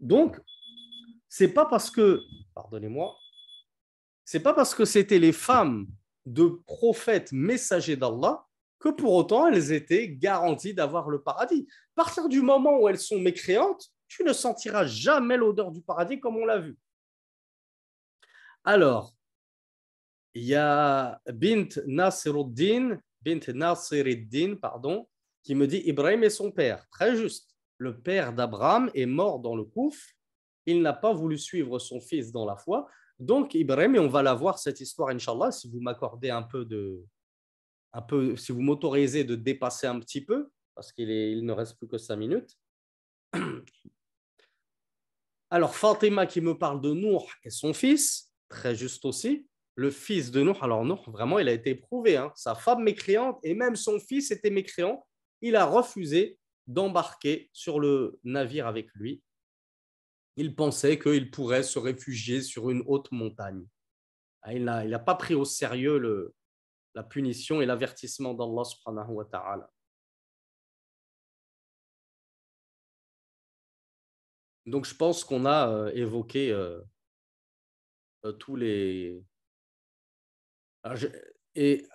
[0.00, 0.40] Donc,
[1.28, 2.20] c'est pas parce que,
[2.54, 3.16] pardonnez-moi,
[4.24, 5.86] c'est pas parce que c'était les femmes
[6.26, 8.44] de prophètes messagers d'Allah
[8.78, 11.66] que pour autant elles étaient garanties d'avoir le paradis.
[11.96, 16.20] À partir du moment où elles sont mécréantes, tu ne sentiras jamais l'odeur du paradis
[16.20, 16.76] comme on l'a vu.
[18.64, 19.14] Alors,
[20.34, 22.98] il y a Bint Nasiruddin,
[23.36, 25.08] Bint pardon,
[25.42, 26.88] qui me dit Ibrahim est son père.
[26.90, 27.54] Très juste.
[27.78, 30.14] Le père d'Abraham est mort dans le Kouf.
[30.66, 32.88] Il n'a pas voulu suivre son fils dans la foi.
[33.18, 36.64] Donc, Ibrahim, et on va la voir cette histoire, Inch'Allah, si vous m'accordez un peu
[36.64, 37.04] de,
[37.92, 41.76] un peu, si vous m'autorisez de dépasser un petit peu, parce qu'il il ne reste
[41.78, 42.56] plus que cinq minutes.
[45.50, 49.47] Alors, Fatima qui me parle de Nour et son fils, très juste aussi,
[49.78, 50.64] le fils de Nour.
[50.64, 52.16] Alors, Nour, vraiment, il a été éprouvé.
[52.16, 52.32] Hein.
[52.34, 55.06] Sa femme mécréante et même son fils était mécréant.
[55.40, 59.22] Il a refusé d'embarquer sur le navire avec lui.
[60.34, 63.64] Il pensait qu'il pourrait se réfugier sur une haute montagne.
[64.42, 66.34] Ah, il n'a pas pris au sérieux
[66.96, 69.70] la punition et l'avertissement d'Allah subhanahu wa ta'ala.
[74.66, 76.80] Donc, je pense qu'on a euh, évoqué euh,
[78.24, 79.22] euh, tous les.
[80.94, 81.08] Je...
[81.60, 81.88] Et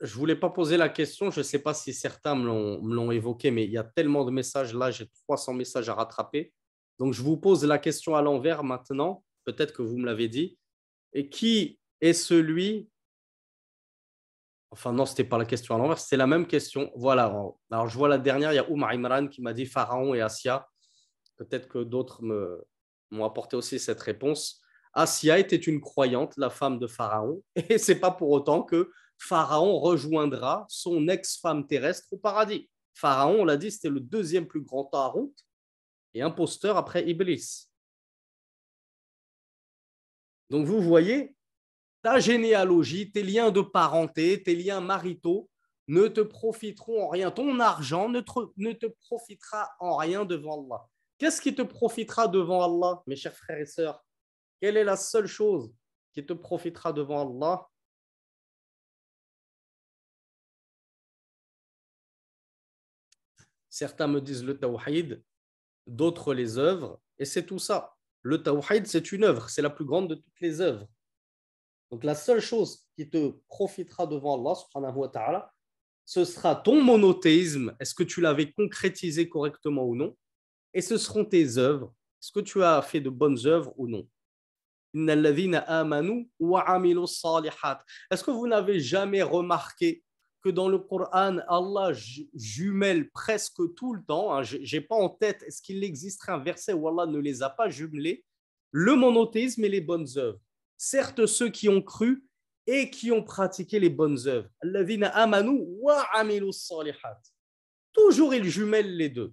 [0.00, 3.50] je voulais pas poser la question, je ne sais pas si certains me l'ont évoqué,
[3.50, 6.54] mais il y a tellement de messages là, j'ai 300 messages à rattraper.
[6.98, 10.58] Donc, je vous pose la question à l'envers maintenant, peut-être que vous me l'avez dit.
[11.12, 12.88] Et qui est celui
[14.70, 16.90] Enfin, non, ce n'était pas la question à l'envers, c'était la même question.
[16.96, 17.24] Voilà.
[17.70, 20.22] Alors, je vois la dernière, il y a Oumar Imran qui m'a dit Pharaon et
[20.22, 20.66] Asia.
[21.36, 22.22] Peut-être que d'autres
[23.10, 24.61] m'ont apporté aussi cette réponse.
[24.92, 28.90] Asia était une croyante, la femme de Pharaon, et ce n'est pas pour autant que
[29.18, 32.68] Pharaon rejoindra son ex-femme terrestre au paradis.
[32.94, 35.34] Pharaon, on l'a dit, c'était le deuxième plus grand Tarout
[36.14, 37.68] et imposteur après Iblis.
[40.50, 41.34] Donc vous voyez,
[42.02, 45.48] ta généalogie, tes liens de parenté, tes liens maritaux
[45.88, 47.30] ne te profiteront en rien.
[47.30, 50.84] Ton argent ne te, profitera en rien devant Allah.
[51.18, 54.04] Qu'est-ce qui te profitera devant Allah, mes chers frères et sœurs?
[54.62, 55.74] Quelle est la seule chose
[56.12, 57.66] qui te profitera devant Allah?
[63.68, 65.20] Certains me disent le tawhid,
[65.88, 67.96] d'autres les œuvres, et c'est tout ça.
[68.22, 70.86] Le tawhid, c'est une œuvre, c'est la plus grande de toutes les œuvres.
[71.90, 75.52] Donc la seule chose qui te profitera devant Allah, subhanahu wa ta'ala,
[76.04, 80.16] ce sera ton monothéisme, est-ce que tu l'avais concrétisé correctement ou non,
[80.72, 81.92] et ce seront tes œuvres,
[82.22, 84.08] est-ce que tu as fait de bonnes œuvres ou non?
[84.94, 86.54] Est-ce
[88.24, 90.02] que vous n'avez jamais remarqué
[90.42, 91.92] que dans le Coran, Allah
[92.34, 96.38] jumelle presque tout le temps, hein, je n'ai pas en tête, est-ce qu'il existerait un
[96.38, 98.24] verset où Allah ne les a pas jumelés,
[98.72, 100.40] le monothéisme et les bonnes œuvres
[100.82, 102.24] certes ceux qui ont cru
[102.66, 104.48] et qui ont pratiqué les bonnes œuvres.
[107.92, 109.32] Toujours ils jumellent les deux.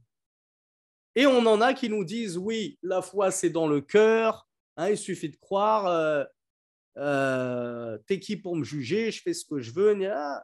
[1.15, 4.47] Et on en a qui nous disent oui, la foi c'est dans le cœur,
[4.79, 6.23] hein, il suffit de croire, euh,
[6.97, 9.91] euh, t'es qui pour me juger, je fais ce que je veux.
[9.93, 10.39] Il ne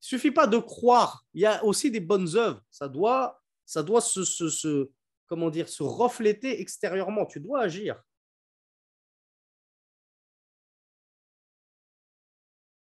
[0.00, 2.62] suffit pas de croire, il y a aussi des bonnes œuvres.
[2.70, 4.90] Ça doit, ça doit se,
[5.26, 8.02] comment dire, se refléter extérieurement, tu dois agir.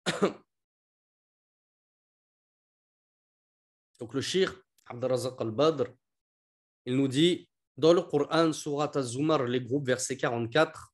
[3.99, 5.85] Donc le shir, Abdelrazak al-Badr,
[6.85, 7.47] il nous dit
[7.77, 10.93] dans le Coran, Surat Az-Zumar, les groupes, verset 44,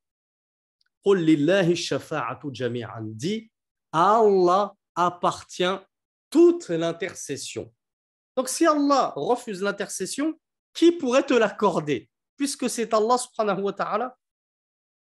[3.01, 3.51] dit
[3.91, 5.79] à Allah appartient
[6.29, 7.73] toute l'intercession.
[8.35, 10.39] Donc si Allah refuse l'intercession,
[10.73, 12.09] qui pourrait te l'accorder?
[12.37, 14.17] Puisque c'est Allah subhanahu wa ta'ala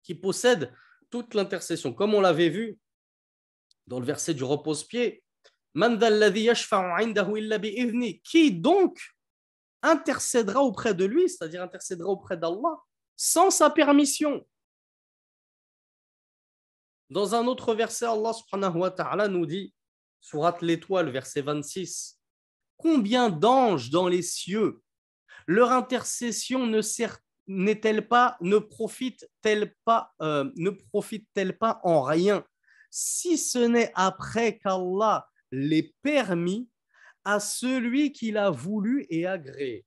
[0.03, 0.73] qui possède
[1.11, 1.93] toute l'intercession.
[1.93, 2.79] Comme on l'avait vu
[3.87, 5.23] dans le verset du repose-pied,
[8.25, 8.99] qui donc
[9.83, 12.81] intercédera auprès de lui, c'est-à-dire intercédera auprès d'Allah,
[13.17, 14.47] sans sa permission.
[17.11, 19.75] Dans un autre verset, Allah subhanahu wa ta'ala nous dit,
[20.21, 22.19] surat l'étoile, verset 26,
[22.77, 24.83] Combien d'anges dans les cieux,
[25.47, 26.81] leur intercession ne
[27.47, 32.45] n'est-elle pas, ne profite-t-elle pas, euh, ne profite-t-elle pas en rien,
[32.91, 36.69] si ce n'est après qu'Allah les permis
[37.25, 39.85] à celui qui l'a voulu et agréé.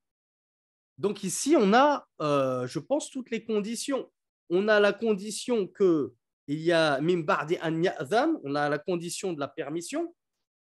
[0.97, 4.09] Donc ici, on a, euh, je pense, toutes les conditions.
[4.49, 6.13] On a la condition que
[6.47, 10.13] il y a on a la condition de la permission,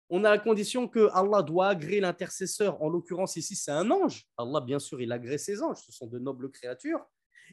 [0.09, 4.25] on a la condition que Allah doit agréer l'intercesseur, en l'occurrence ici c'est un ange.
[4.37, 7.05] Allah bien sûr il agrée ses anges, ce sont de nobles créatures.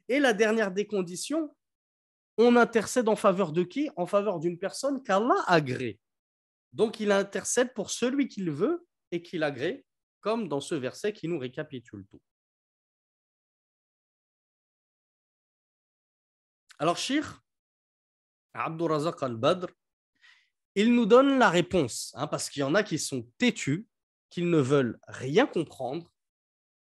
[0.08, 1.50] Et la dernière des conditions,
[2.38, 3.90] on intercède en faveur de qui?
[3.96, 6.00] En faveur d'une personne qu'Allah agrée.
[6.72, 9.86] Donc il intercède pour celui qu'il veut et qu'il agrée,
[10.22, 12.22] comme dans ce verset qui nous récapitule tout.
[16.78, 17.44] Alors, Shir,
[18.54, 19.68] Abdurazak al-Badr,
[20.76, 23.88] il nous donne la réponse, hein, parce qu'il y en a qui sont têtus,
[24.30, 26.10] qui ne veulent rien comprendre,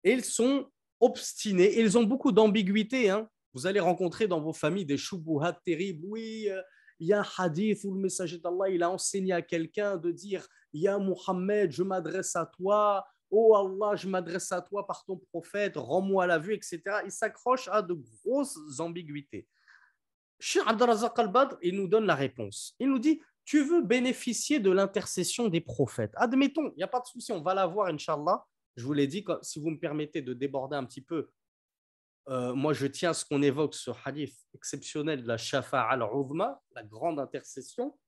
[0.04, 3.10] et ils sont obstinés, ils ont beaucoup d'ambiguïté.
[3.10, 3.28] Hein.
[3.52, 6.04] Vous allez rencontrer dans vos familles des choubouhats terribles.
[6.06, 6.62] Oui, euh,
[7.00, 10.12] il y a un hadith où le messager d'Allah il a enseigné à quelqu'un de
[10.12, 15.16] dire Ya Muhammad, je m'adresse à toi, oh Allah, je m'adresse à toi par ton
[15.16, 16.80] prophète, rends-moi la vue, etc.
[17.04, 19.46] Il s'accroche à de grosses ambiguïtés.
[20.38, 22.74] Cheikh Abdelrazak al-Badr, il nous donne la réponse.
[22.78, 27.00] Il nous dit Tu veux bénéficier de l'intercession des prophètes Admettons, il n'y a pas
[27.00, 28.44] de souci, on va la voir, Inch'Allah.
[28.76, 31.28] Je vous l'ai dit, si vous me permettez de déborder un petit peu
[32.28, 36.60] euh, moi, je tiens à ce qu'on évoque ce hadith exceptionnel de la Shafa al-Uzma,
[36.72, 37.98] la grande intercession.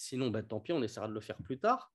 [0.00, 1.92] Sinon, ben, tant pis, on essaiera de le faire plus tard.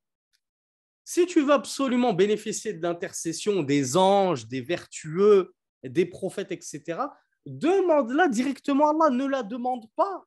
[1.05, 6.99] Si tu veux absolument bénéficier de l'intercession des anges, des vertueux, des prophètes, etc.,
[7.45, 9.09] demande-la directement à Allah.
[9.09, 10.25] Ne la demande pas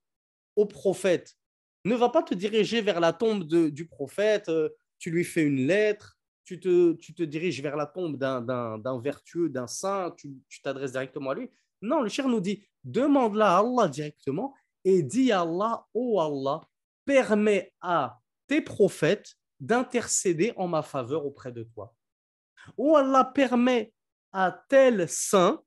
[0.57, 1.37] au prophète.
[1.85, 5.67] Ne va pas te diriger vers la tombe du prophète, euh, tu lui fais une
[5.67, 11.35] lettre, tu te, diriges vers la tombe d'un vertueux, d'un saint, tu t'adresses directement à
[11.35, 11.51] lui.
[11.83, 16.67] Non, le cher nous dit, demande-la à Allah directement et dis à Allah, oh Allah,
[17.07, 21.95] permets à tes prophètes d'intercéder en ma faveur auprès de toi.
[22.77, 23.93] Oh Allah, permet
[24.33, 25.63] à tel saint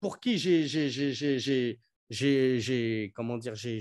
[0.00, 0.64] pour qui j'ai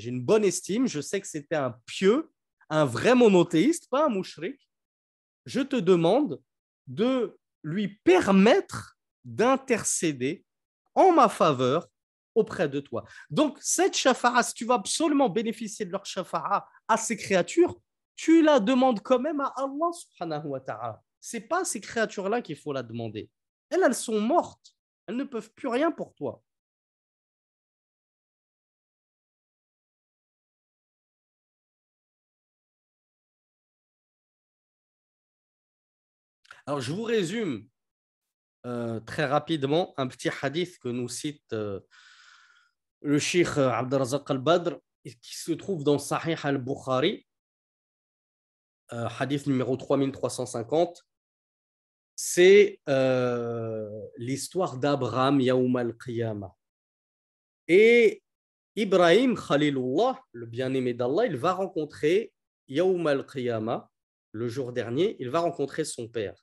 [0.05, 2.31] une bonne estime, je sais que c'était un pieux,
[2.69, 4.69] un vrai monothéiste, pas un mouchrik.
[5.45, 6.41] Je te demande
[6.87, 10.45] de lui permettre d'intercéder
[10.95, 11.87] en ma faveur
[12.37, 13.03] auprès de toi.
[13.29, 17.75] Donc, cette shafa'a, si tu vas absolument bénéficier de leur shafa'a à ces créatures,
[18.15, 21.01] tu la demandes quand même à Allah subhanahu wa ta'ala.
[21.19, 23.29] Ce n'est pas ces créatures-là qu'il faut la demander.
[23.69, 24.75] Elles, elles sont mortes.
[25.07, 26.41] Elles ne peuvent plus rien pour toi.
[36.65, 37.65] Alors, je vous résume
[38.65, 41.79] euh, très rapidement un petit hadith que nous cite euh,
[43.01, 47.25] le Sheikh Abdelrazak al-Badr, qui se trouve dans Sahih al-Bukhari,
[48.93, 51.03] euh, hadith numéro 3350.
[52.15, 52.79] C'est
[54.17, 56.55] l'histoire d'Abraham Yaoum al-Qiyamah.
[57.67, 58.23] Et
[58.75, 62.33] Ibrahim Khalilullah, le bien-aimé d'Allah, il va rencontrer
[62.67, 63.89] Yaoum al-Qiyamah,
[64.31, 66.35] le jour dernier, il va rencontrer son père.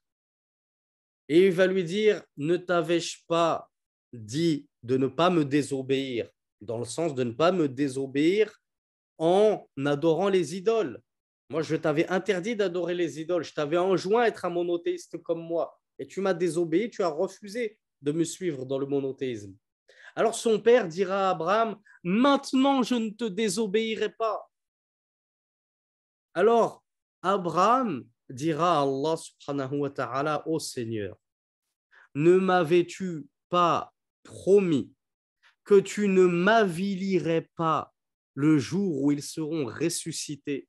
[1.29, 3.71] Et il va lui dire, ne t'avais-je pas
[4.13, 6.29] dit de ne pas me désobéir,
[6.65, 8.61] dans le sens de ne pas me désobéir
[9.19, 11.01] en adorant les idoles.
[11.51, 15.43] Moi, je t'avais interdit d'adorer les idoles, je t'avais enjoint à être un monothéiste comme
[15.43, 19.55] moi, et tu m'as désobéi, tu as refusé de me suivre dans le monothéisme.
[20.17, 24.49] Alors son père dira à Abraham, maintenant je ne te désobéirai pas.
[26.35, 26.85] Alors
[27.23, 31.17] Abraham dira à Allah subhanahu wa ta'ala, ô Seigneur,
[32.15, 33.93] ne m'avais-tu pas
[34.23, 34.93] promis
[35.65, 37.95] que tu ne m'avilirais pas
[38.35, 40.69] le jour où ils seront ressuscités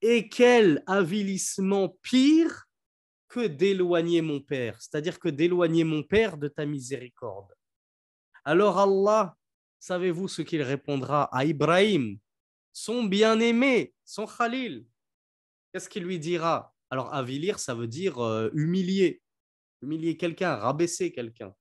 [0.00, 2.66] Et quel avilissement pire
[3.28, 7.52] que d'éloigner mon Père, c'est-à-dire que d'éloigner mon Père de ta miséricorde.
[8.44, 9.36] Alors Allah,
[9.78, 12.18] savez-vous ce qu'il répondra à Ibrahim,
[12.72, 14.86] son bien-aimé, son Khalil?
[15.72, 16.74] Qu'est-ce qu'il lui dira?
[16.90, 19.22] Alors, avilir, ça veut dire euh, humilier.
[19.82, 21.54] Humilier quelqu'un, rabaisser quelqu'un.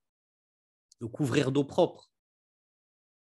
[0.99, 2.08] Le couvrir d'eau propre.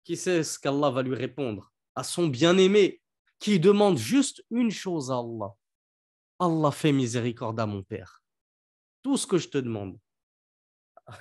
[0.10, 3.00] Qui sait ce qu'Allah va lui répondre À son bien-aimé,
[3.38, 5.54] qui demande juste une chose à Allah.
[6.40, 8.24] Allah fait miséricorde à mon Père.
[9.04, 10.00] Tout ce que je te demande.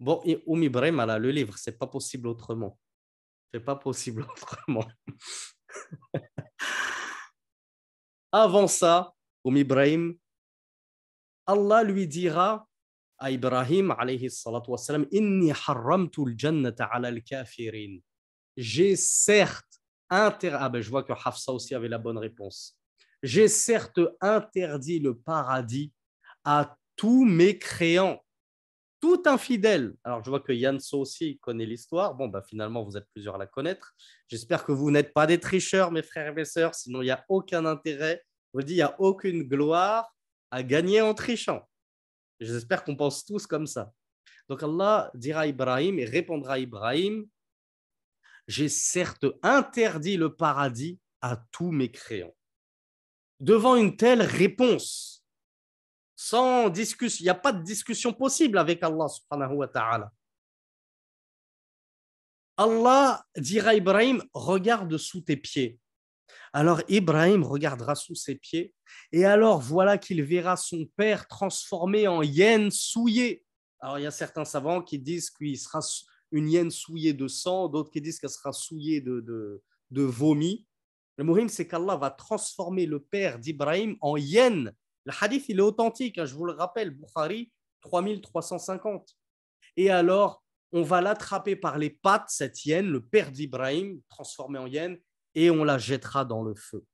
[0.00, 2.78] Bon, Oum Ibrahim, a le livre, c'est pas possible autrement.
[3.52, 4.88] C'est pas possible autrement.
[8.32, 9.12] Avant ça,
[9.44, 10.16] Oum Ibrahim,
[11.44, 12.66] Allah lui dira
[13.30, 14.72] Ibrahim, alayhi salatu
[15.10, 17.98] Inni al-kafirin.
[18.56, 20.90] J'ai certes interdit, je
[25.02, 25.92] le paradis
[26.44, 28.22] à tous mes créants,
[29.00, 29.94] tout infidèle.
[30.04, 32.14] Alors je vois que Yanso aussi connaît l'histoire.
[32.14, 33.94] Bon, ben finalement, vous êtes plusieurs à la connaître.
[34.28, 37.10] J'espère que vous n'êtes pas des tricheurs, mes frères et mes sœurs, sinon il n'y
[37.10, 38.22] a aucun intérêt
[38.54, 40.14] vous dit, il n'y a aucune gloire
[40.50, 41.68] à gagner en trichant.
[42.40, 43.92] J'espère qu'on pense tous comme ça.
[44.48, 47.26] Donc Allah dira à Ibrahim et répondra à Ibrahim,
[48.46, 52.34] j'ai certes interdit le paradis à tous mes créants.
[53.40, 55.24] Devant une telle réponse,
[56.14, 60.12] sans discussion, il n'y a pas de discussion possible avec Allah subhanahu wa ta'ala.
[62.56, 65.78] Allah dira à Ibrahim, regarde sous tes pieds.
[66.52, 68.74] Alors Ibrahim regardera sous ses pieds,
[69.12, 73.44] et alors voilà qu'il verra son père transformé en hyène souillée.
[73.80, 75.80] Alors il y a certains savants qui disent qu'il sera
[76.30, 79.20] une hyène souillée de sang, d'autres qui disent qu'elle sera souillée de,
[79.90, 80.66] de, vomi.
[81.16, 84.74] Le mourim, c'est qu'Allah va transformer le père d'Ibrahim en hyène.
[85.04, 87.52] Le hadith, il est authentique, hein, je vous le rappelle, Bukhari
[87.82, 89.16] 3350.
[89.76, 94.66] Et alors, on va l'attraper par les pattes, cette hyène, le père d'Ibrahim, transformé en
[94.66, 94.98] hyène,
[95.34, 96.84] et on la jettera dans le feu.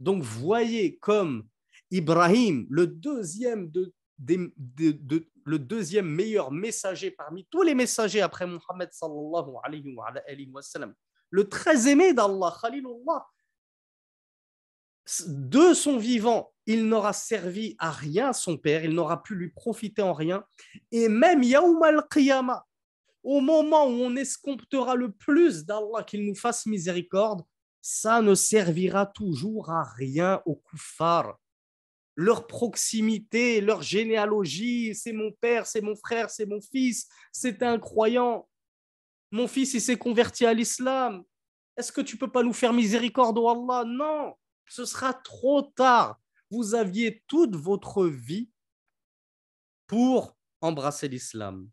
[0.00, 1.46] Donc voyez comme
[1.90, 8.46] Ibrahim, le deuxième, de, le deuxième meilleur messager parmi tous les messagers après
[10.62, 10.94] sallam,
[11.30, 13.26] le très aimé d'Allah, Khalilullah,
[15.26, 20.00] de son vivant, il n'aura servi à rien son père, il n'aura pu lui profiter
[20.00, 20.44] en rien.
[20.90, 22.64] Et même Yaoum al-Qiyamah,
[23.22, 27.42] au moment où on escomptera le plus d'Allah qu'il nous fasse miséricorde,
[27.86, 31.38] ça ne servira toujours à rien aux kuffars.
[32.16, 37.78] Leur proximité, leur généalogie, c'est mon père, c'est mon frère, c'est mon fils, c'est un
[37.78, 38.48] croyant.
[39.30, 41.24] Mon fils, il s'est converti à l'islam.
[41.76, 43.84] Est-ce que tu peux pas nous faire miséricorde, oh Allah?
[43.86, 44.34] Non,
[44.66, 46.18] ce sera trop tard.
[46.50, 48.48] Vous aviez toute votre vie
[49.86, 51.68] pour embrasser l'islam.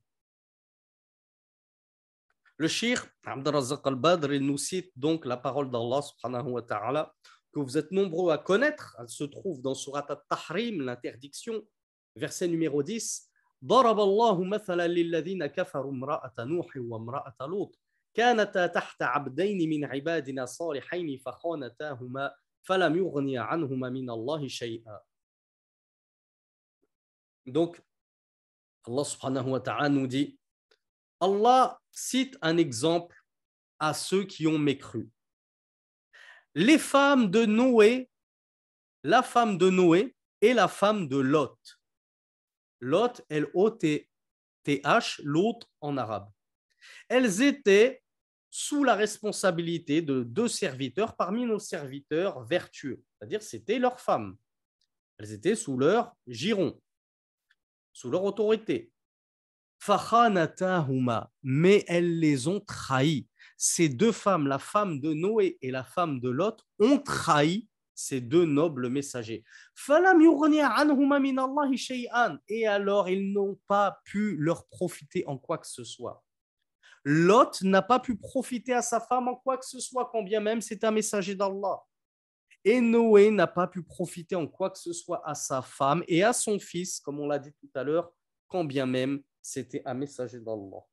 [2.60, 7.14] Le shir, Abdelrazak al-Badr, nous cite donc la parole d'Allah subhanahu wa ta'ala
[7.52, 8.96] que vous êtes nombreux à connaître.
[8.98, 11.62] Elle se trouve dans Surat al-Tahrim, l'interdiction,
[12.14, 13.30] verset numéro 10.
[13.64, 17.78] ضرب الله مثلا للذين كفروا امرأة نوح وامرأة لوط
[18.14, 25.00] كانتا تحت عبدين من عبادنا صالحين فخانتاهما فلم يغني عنهما من الله شيئا
[27.46, 27.80] Donc,
[28.88, 30.36] Allah subhanahu wa ta'ala nous dit
[31.20, 33.15] Allah cite un exemple
[33.79, 35.09] à ceux qui ont mécru.
[36.55, 38.09] Les femmes de Noé,
[39.03, 41.57] la femme de Noé et la femme de Lot.
[42.79, 46.29] Lot, L-O-T-H, l'autre en arabe.
[47.07, 48.03] Elles étaient
[48.49, 54.37] sous la responsabilité de deux serviteurs parmi nos serviteurs vertueux, c'est-à-dire c'était leurs femmes.
[55.17, 56.81] Elles étaient sous leur giron,
[57.93, 58.91] sous leur autorité
[61.43, 63.27] mais elles les ont trahis.
[63.57, 68.21] Ces deux femmes, la femme de Noé et la femme de Lot, ont trahi ces
[68.21, 69.43] deux nobles messagers.
[72.47, 76.23] Et alors, ils n'ont pas pu leur profiter en quoi que ce soit.
[77.03, 80.39] Lot n'a pas pu profiter à sa femme en quoi que ce soit, quand bien
[80.39, 81.81] même c'est un messager d'Allah.
[82.63, 86.23] Et Noé n'a pas pu profiter en quoi que ce soit à sa femme et
[86.23, 88.11] à son fils, comme on l'a dit tout à l'heure,
[88.47, 90.85] quand bien même c'était un messager d'Allah.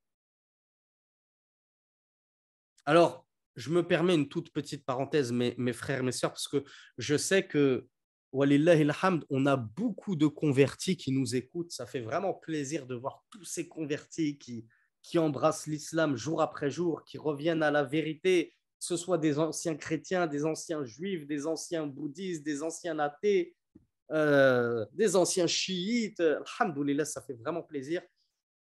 [2.85, 3.27] Alors,
[3.57, 6.65] je me permets une toute petite parenthèse, mes, frères, mes sœurs, parce que
[6.97, 7.87] je sais que,
[8.33, 11.73] on a beaucoup de convertis qui nous écoutent.
[11.73, 14.67] Ça fait vraiment plaisir de voir tous ces convertis qui,
[15.03, 19.39] qui embrassent l'islam jour après jour, qui reviennent à la vérité, que ce soit des
[19.39, 23.57] anciens chrétiens, des anciens juifs, des anciens bouddhistes, des anciens athées,
[24.13, 26.21] euh, des anciens chiites.
[26.21, 28.03] Alhamdoulilah, ça fait vraiment plaisir.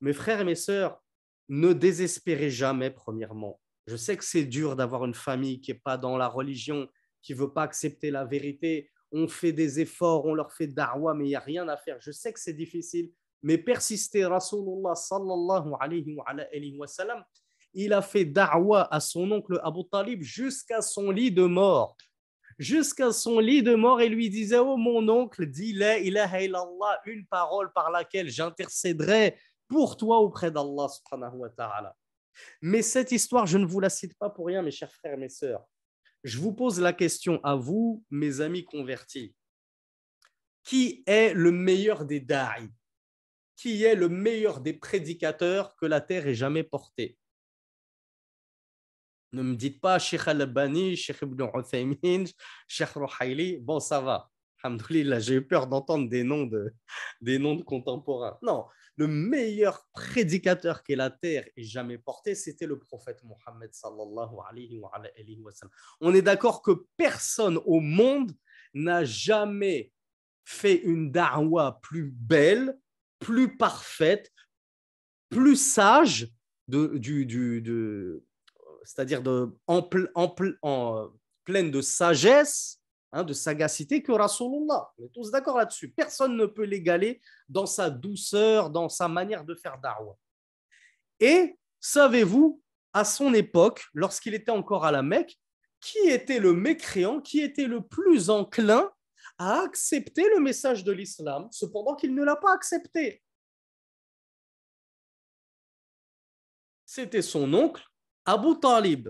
[0.01, 1.01] Mes frères et mes sœurs,
[1.49, 3.59] ne désespérez jamais, premièrement.
[3.87, 6.87] Je sais que c'est dur d'avoir une famille qui n'est pas dans la religion,
[7.21, 8.89] qui ne veut pas accepter la vérité.
[9.11, 11.97] On fait des efforts, on leur fait darwa, mais il n'y a rien à faire.
[12.01, 14.25] Je sais que c'est difficile, mais persistez.
[14.25, 17.23] Rasulullah sallallahu alayhi wa, sallam,
[17.73, 21.95] il a fait darwa à son oncle Abu Talib jusqu'à son lit de mort.
[22.59, 26.99] Jusqu'à son lit de mort et lui disait Oh mon oncle, dis la ilaha illallah,
[27.05, 29.37] une parole par laquelle j'intercéderai
[29.67, 31.95] pour toi auprès d'Allah subhanahu wa ta'ala.
[32.61, 35.17] Mais cette histoire, je ne vous la cite pas pour rien, mes chers frères et
[35.17, 35.65] mes sœurs.
[36.23, 39.35] Je vous pose la question à vous, mes amis convertis.
[40.63, 42.69] Qui est le meilleur des da'i?
[43.55, 47.17] Qui est le meilleur des prédicateurs que la terre ait jamais porté?
[49.33, 52.25] Ne me dites pas Sheikh Al-Bani, Sheikh Ibn Uthaymin,
[52.67, 53.57] Sheikh Ruhaili.
[53.59, 54.29] Bon, ça va.
[54.89, 56.73] J'ai eu peur d'entendre des noms de,
[57.21, 58.37] des noms de contemporains.
[58.41, 58.65] Non,
[58.97, 63.71] le meilleur prédicateur que la terre ait jamais porté, c'était le prophète Mohammed.
[66.01, 68.31] On est d'accord que personne au monde
[68.73, 69.93] n'a jamais
[70.43, 72.79] fait une da'wa plus belle,
[73.19, 74.31] plus parfaite,
[75.29, 76.33] plus sage,
[76.67, 76.99] de,
[78.83, 81.11] c'est-à-dire de, en, en, en,
[81.43, 82.76] pleine de sagesse
[83.13, 84.91] Hein, de sagacité que Rasulullah.
[84.97, 85.89] On est tous d'accord là-dessus.
[85.89, 90.17] Personne ne peut l'égaler dans sa douceur, dans sa manière de faire darwa.
[91.19, 95.39] Et savez-vous, à son époque, lorsqu'il était encore à la Mecque,
[95.79, 98.91] qui était le mécréant, qui était le plus enclin
[99.37, 103.23] à accepter le message de l'islam, cependant qu'il ne l'a pas accepté?
[106.85, 107.85] C'était son oncle,
[108.25, 109.09] Abu Talib.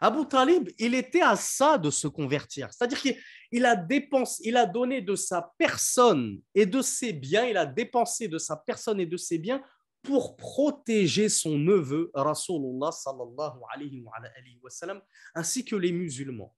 [0.00, 2.72] Abu Talib, il était à ça de se convertir.
[2.72, 7.58] C'est-à-dire qu'il a dépensé, il a donné de sa personne et de ses biens, il
[7.58, 9.62] a dépensé de sa personne et de ses biens
[10.02, 15.02] pour protéger son neveu, Rasulullah sallallahu alayhi wa, sallam,
[15.34, 16.56] ainsi que les musulmans.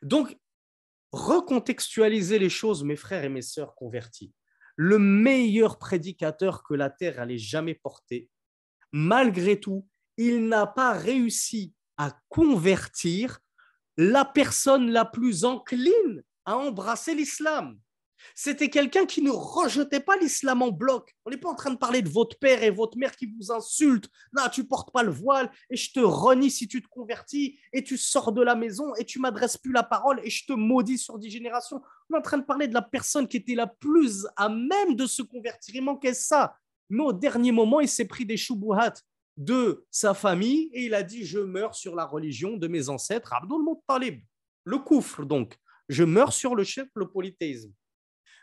[0.00, 0.34] Donc,
[1.12, 4.32] recontextualiser les choses, mes frères et mes sœurs convertis.
[4.76, 8.30] Le meilleur prédicateur que la terre allait jamais porter,
[8.92, 13.40] malgré tout, il n'a pas réussi à convertir
[13.98, 17.78] la personne la plus encline à embrasser l'islam.
[18.34, 21.14] C'était quelqu'un qui ne rejetait pas l'islam en bloc.
[21.26, 23.52] On n'est pas en train de parler de votre père et votre mère qui vous
[23.52, 24.08] insultent.
[24.32, 27.84] Non, tu portes pas le voile et je te renie si tu te convertis et
[27.84, 30.98] tu sors de la maison et tu m'adresses plus la parole et je te maudis
[30.98, 31.82] sur dix générations.
[32.08, 34.96] On est en train de parler de la personne qui était la plus à même
[34.96, 35.74] de se convertir.
[35.74, 36.56] Il manquait ça.
[36.88, 38.94] Mais au dernier moment, il s'est pris des choubouhats
[39.36, 43.32] de sa famille et il a dit Je meurs sur la religion de mes ancêtres,
[43.32, 44.20] Abdul Muttalib.
[44.64, 45.56] Le coufre, donc.
[45.88, 47.72] Je meurs sur le chef, le polythéisme.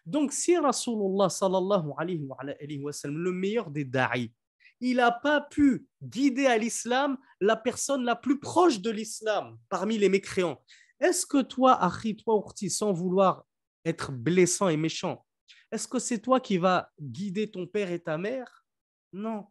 [0.06, 4.32] Donc, si Rasulullah sallallahu alayhi wa, le meilleur des da'i,
[4.80, 9.98] il n'a pas pu guider à l'islam la personne la plus proche de l'islam parmi
[9.98, 10.62] les mécréants.
[11.00, 13.46] Est-ce que toi, Akhi, toi, Urti, sans vouloir
[13.86, 15.26] être blessant et méchant,
[15.72, 18.66] est-ce que c'est toi qui vas guider ton père et ta mère?
[19.12, 19.48] Non.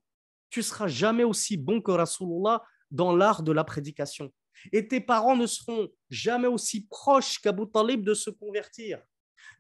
[0.51, 4.33] Tu seras jamais aussi bon que Rasulullah dans l'art de la prédication.
[4.73, 9.03] Et tes parents ne seront jamais aussi proches qu'Abu Talib de se convertir.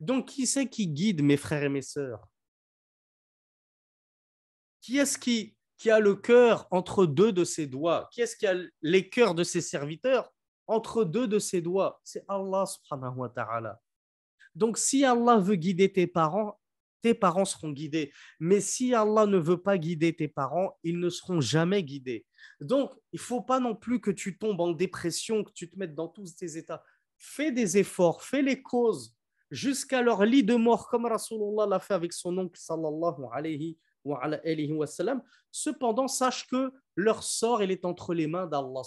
[0.00, 2.26] Donc, qui c'est qui guide mes frères et mes sœurs?
[4.80, 8.08] Qui est-ce qui, qui a le cœur entre deux de ses doigts?
[8.12, 10.32] Qui est-ce qui a les cœurs de ses serviteurs
[10.66, 12.00] entre deux de ses doigts?
[12.04, 13.80] C'est Allah subhanahu wa ta'ala.
[14.54, 16.58] Donc, si Allah veut guider tes parents,
[17.02, 18.12] tes parents seront guidés.
[18.40, 22.26] Mais si Allah ne veut pas guider tes parents, ils ne seront jamais guidés.
[22.60, 25.94] Donc, il faut pas non plus que tu tombes en dépression, que tu te mettes
[25.94, 26.82] dans tous tes états.
[27.18, 29.16] Fais des efforts, fais les causes
[29.50, 34.86] jusqu'à leur lit de mort, comme Rasulullah l'a fait avec son oncle sallallahu alayhi wa,
[34.86, 35.22] sallam.
[35.50, 38.82] Cependant, sache que leur sort il est entre les mains d'Allah.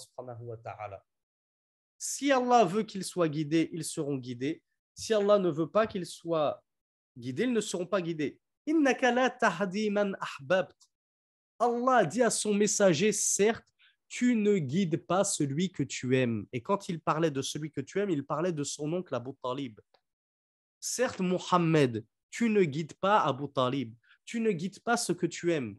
[1.97, 4.63] Si Allah veut qu'ils soient guidés, ils seront guidés.
[4.95, 6.63] Si Allah ne veut pas qu'ils soient
[7.19, 8.39] guidés, ils ne seront pas guidés.
[11.59, 13.67] Allah dit à son messager, certes,
[14.07, 16.47] tu ne guides pas celui que tu aimes.
[16.51, 19.31] Et quand il parlait de celui que tu aimes, il parlait de son oncle Abu
[19.41, 19.79] Talib.
[20.79, 23.93] Certes, Mohammed, tu ne guides pas Abu Talib,
[24.25, 25.77] tu ne guides pas ce que tu aimes.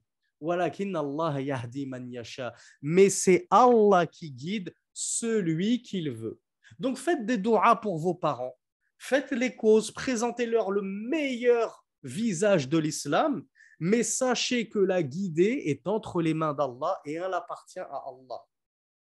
[2.83, 6.41] Mais c'est Allah qui guide celui qu'il veut.
[6.79, 8.57] Donc faites des doigts pour vos parents,
[9.01, 13.45] faites les causes, présentez-leur le meilleur visage de l'islam,
[13.81, 18.45] mais sachez que la guidée est entre les mains d'Allah et elle appartient à Allah.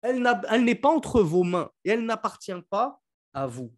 [0.03, 3.01] Elle n'est pas entre vos mains et elle n'appartient pas
[3.32, 3.74] à vous.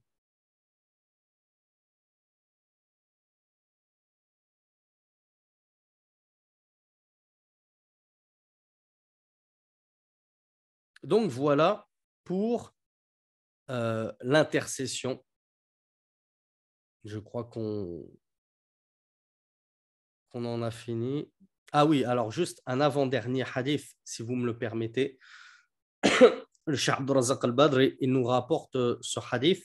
[11.04, 11.86] Donc voilà
[12.24, 12.74] pour
[13.70, 15.24] euh, l'intercession.
[17.05, 18.09] Je crois qu'on
[20.34, 21.30] en a fini.
[21.72, 25.18] Ah oui, alors juste un avant-dernier hadith, si vous me le permettez.
[26.66, 29.64] le Cheikh Abdurazak al-Badr, il nous rapporte euh, ce hadith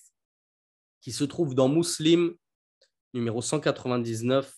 [1.02, 2.34] qui se trouve dans Muslim,
[3.14, 4.54] numéro 199.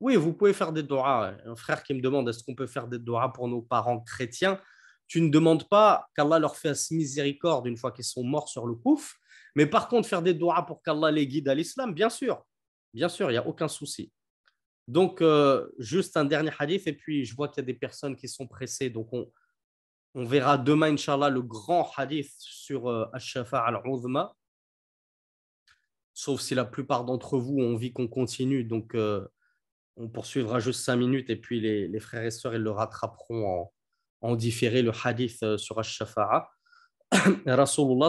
[0.00, 1.34] Oui, vous pouvez faire des doigts.
[1.44, 4.60] Un frère qui me demande est-ce qu'on peut faire des doigts pour nos parents chrétiens?
[5.08, 8.76] Tu ne demandes pas qu'Allah leur fasse miséricorde une fois qu'ils sont morts sur le
[8.76, 9.16] pouf,
[9.54, 12.44] mais par contre, faire des doigts pour qu'Allah les guide à l'islam, bien sûr,
[12.94, 14.12] bien sûr, il n'y a aucun souci.
[14.88, 18.16] Donc, euh, juste un dernier hadith, et puis je vois qu'il y a des personnes
[18.16, 19.30] qui sont pressées, donc on,
[20.14, 24.34] on verra demain, Inch'Allah, le grand hadith sur euh, Ash-Shafa al-Uzma,
[26.12, 29.26] sauf si la plupart d'entre vous ont envie qu'on continue, donc euh,
[29.96, 33.70] on poursuivra juste cinq minutes, et puis les, les frères et sœurs, ils le rattraperont
[34.22, 36.50] en, différé le hadith sur Ash-Shafa'a,
[37.46, 38.08] Rasulullah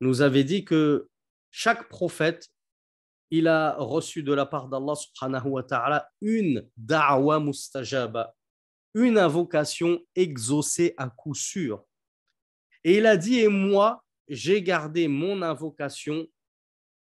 [0.00, 1.08] nous avait dit que
[1.50, 2.48] chaque prophète,
[3.30, 8.34] il a reçu de la part d'Allah subhanahu wa ta'ala une da'wa mustajaba,
[8.94, 11.84] une invocation exaucée à coup sûr.
[12.84, 16.26] Et il a dit, et moi, j'ai gardé mon invocation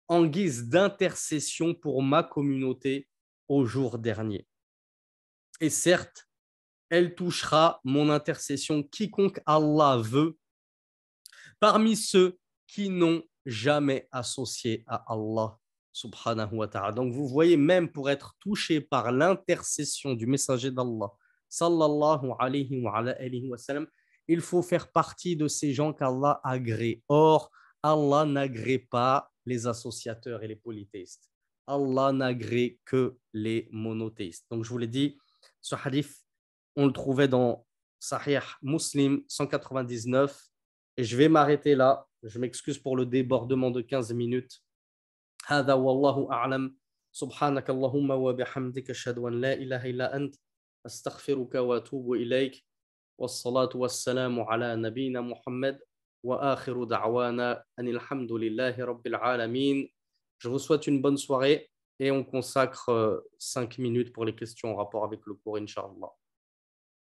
[0.07, 3.07] en guise d'intercession pour ma communauté
[3.47, 4.47] au jour dernier.
[5.61, 6.24] Et certes,
[6.95, 10.37] elle touchera mon intercession quiconque Allah veut
[11.59, 15.57] parmi ceux qui n'ont jamais associé à Allah
[15.91, 16.91] subhanahu wa.
[16.91, 21.11] Donc vous voyez, même pour être touché par l'intercession du messager d'Allah,
[24.27, 27.03] il faut faire partie de ces gens qu'Allah agrée.
[27.07, 27.51] Or,
[27.83, 31.29] Allah n'agrée pas les associateurs et les polythéistes.
[31.67, 34.45] Allah n'agrée que les monothéistes.
[34.49, 35.17] Donc je vous l'ai dit,
[35.61, 36.24] ce hadith,
[36.76, 37.66] on le trouvait dans
[37.98, 40.38] Sahih Muslim 199.
[40.96, 42.06] Et je vais m'arrêter là.
[42.22, 44.62] Je m'excuse pour le débordement de 15 minutes.
[45.46, 46.76] هذا والله أعلم
[47.12, 50.36] سبحانك اللهم وبحمدك أشهد أن لا إله إلا أنت
[50.86, 52.64] أستغفرك وأتوب إليك
[53.18, 55.80] والصلاة والسلام على نبينا محمد
[56.22, 59.88] وآخر دعوانا أن الحمد لله رب العالمين.
[60.38, 64.76] Je vous souhaite une bonne soirée et on consacre 5 minutes pour les questions en
[64.76, 66.12] rapport avec le cours, Inch'Allah.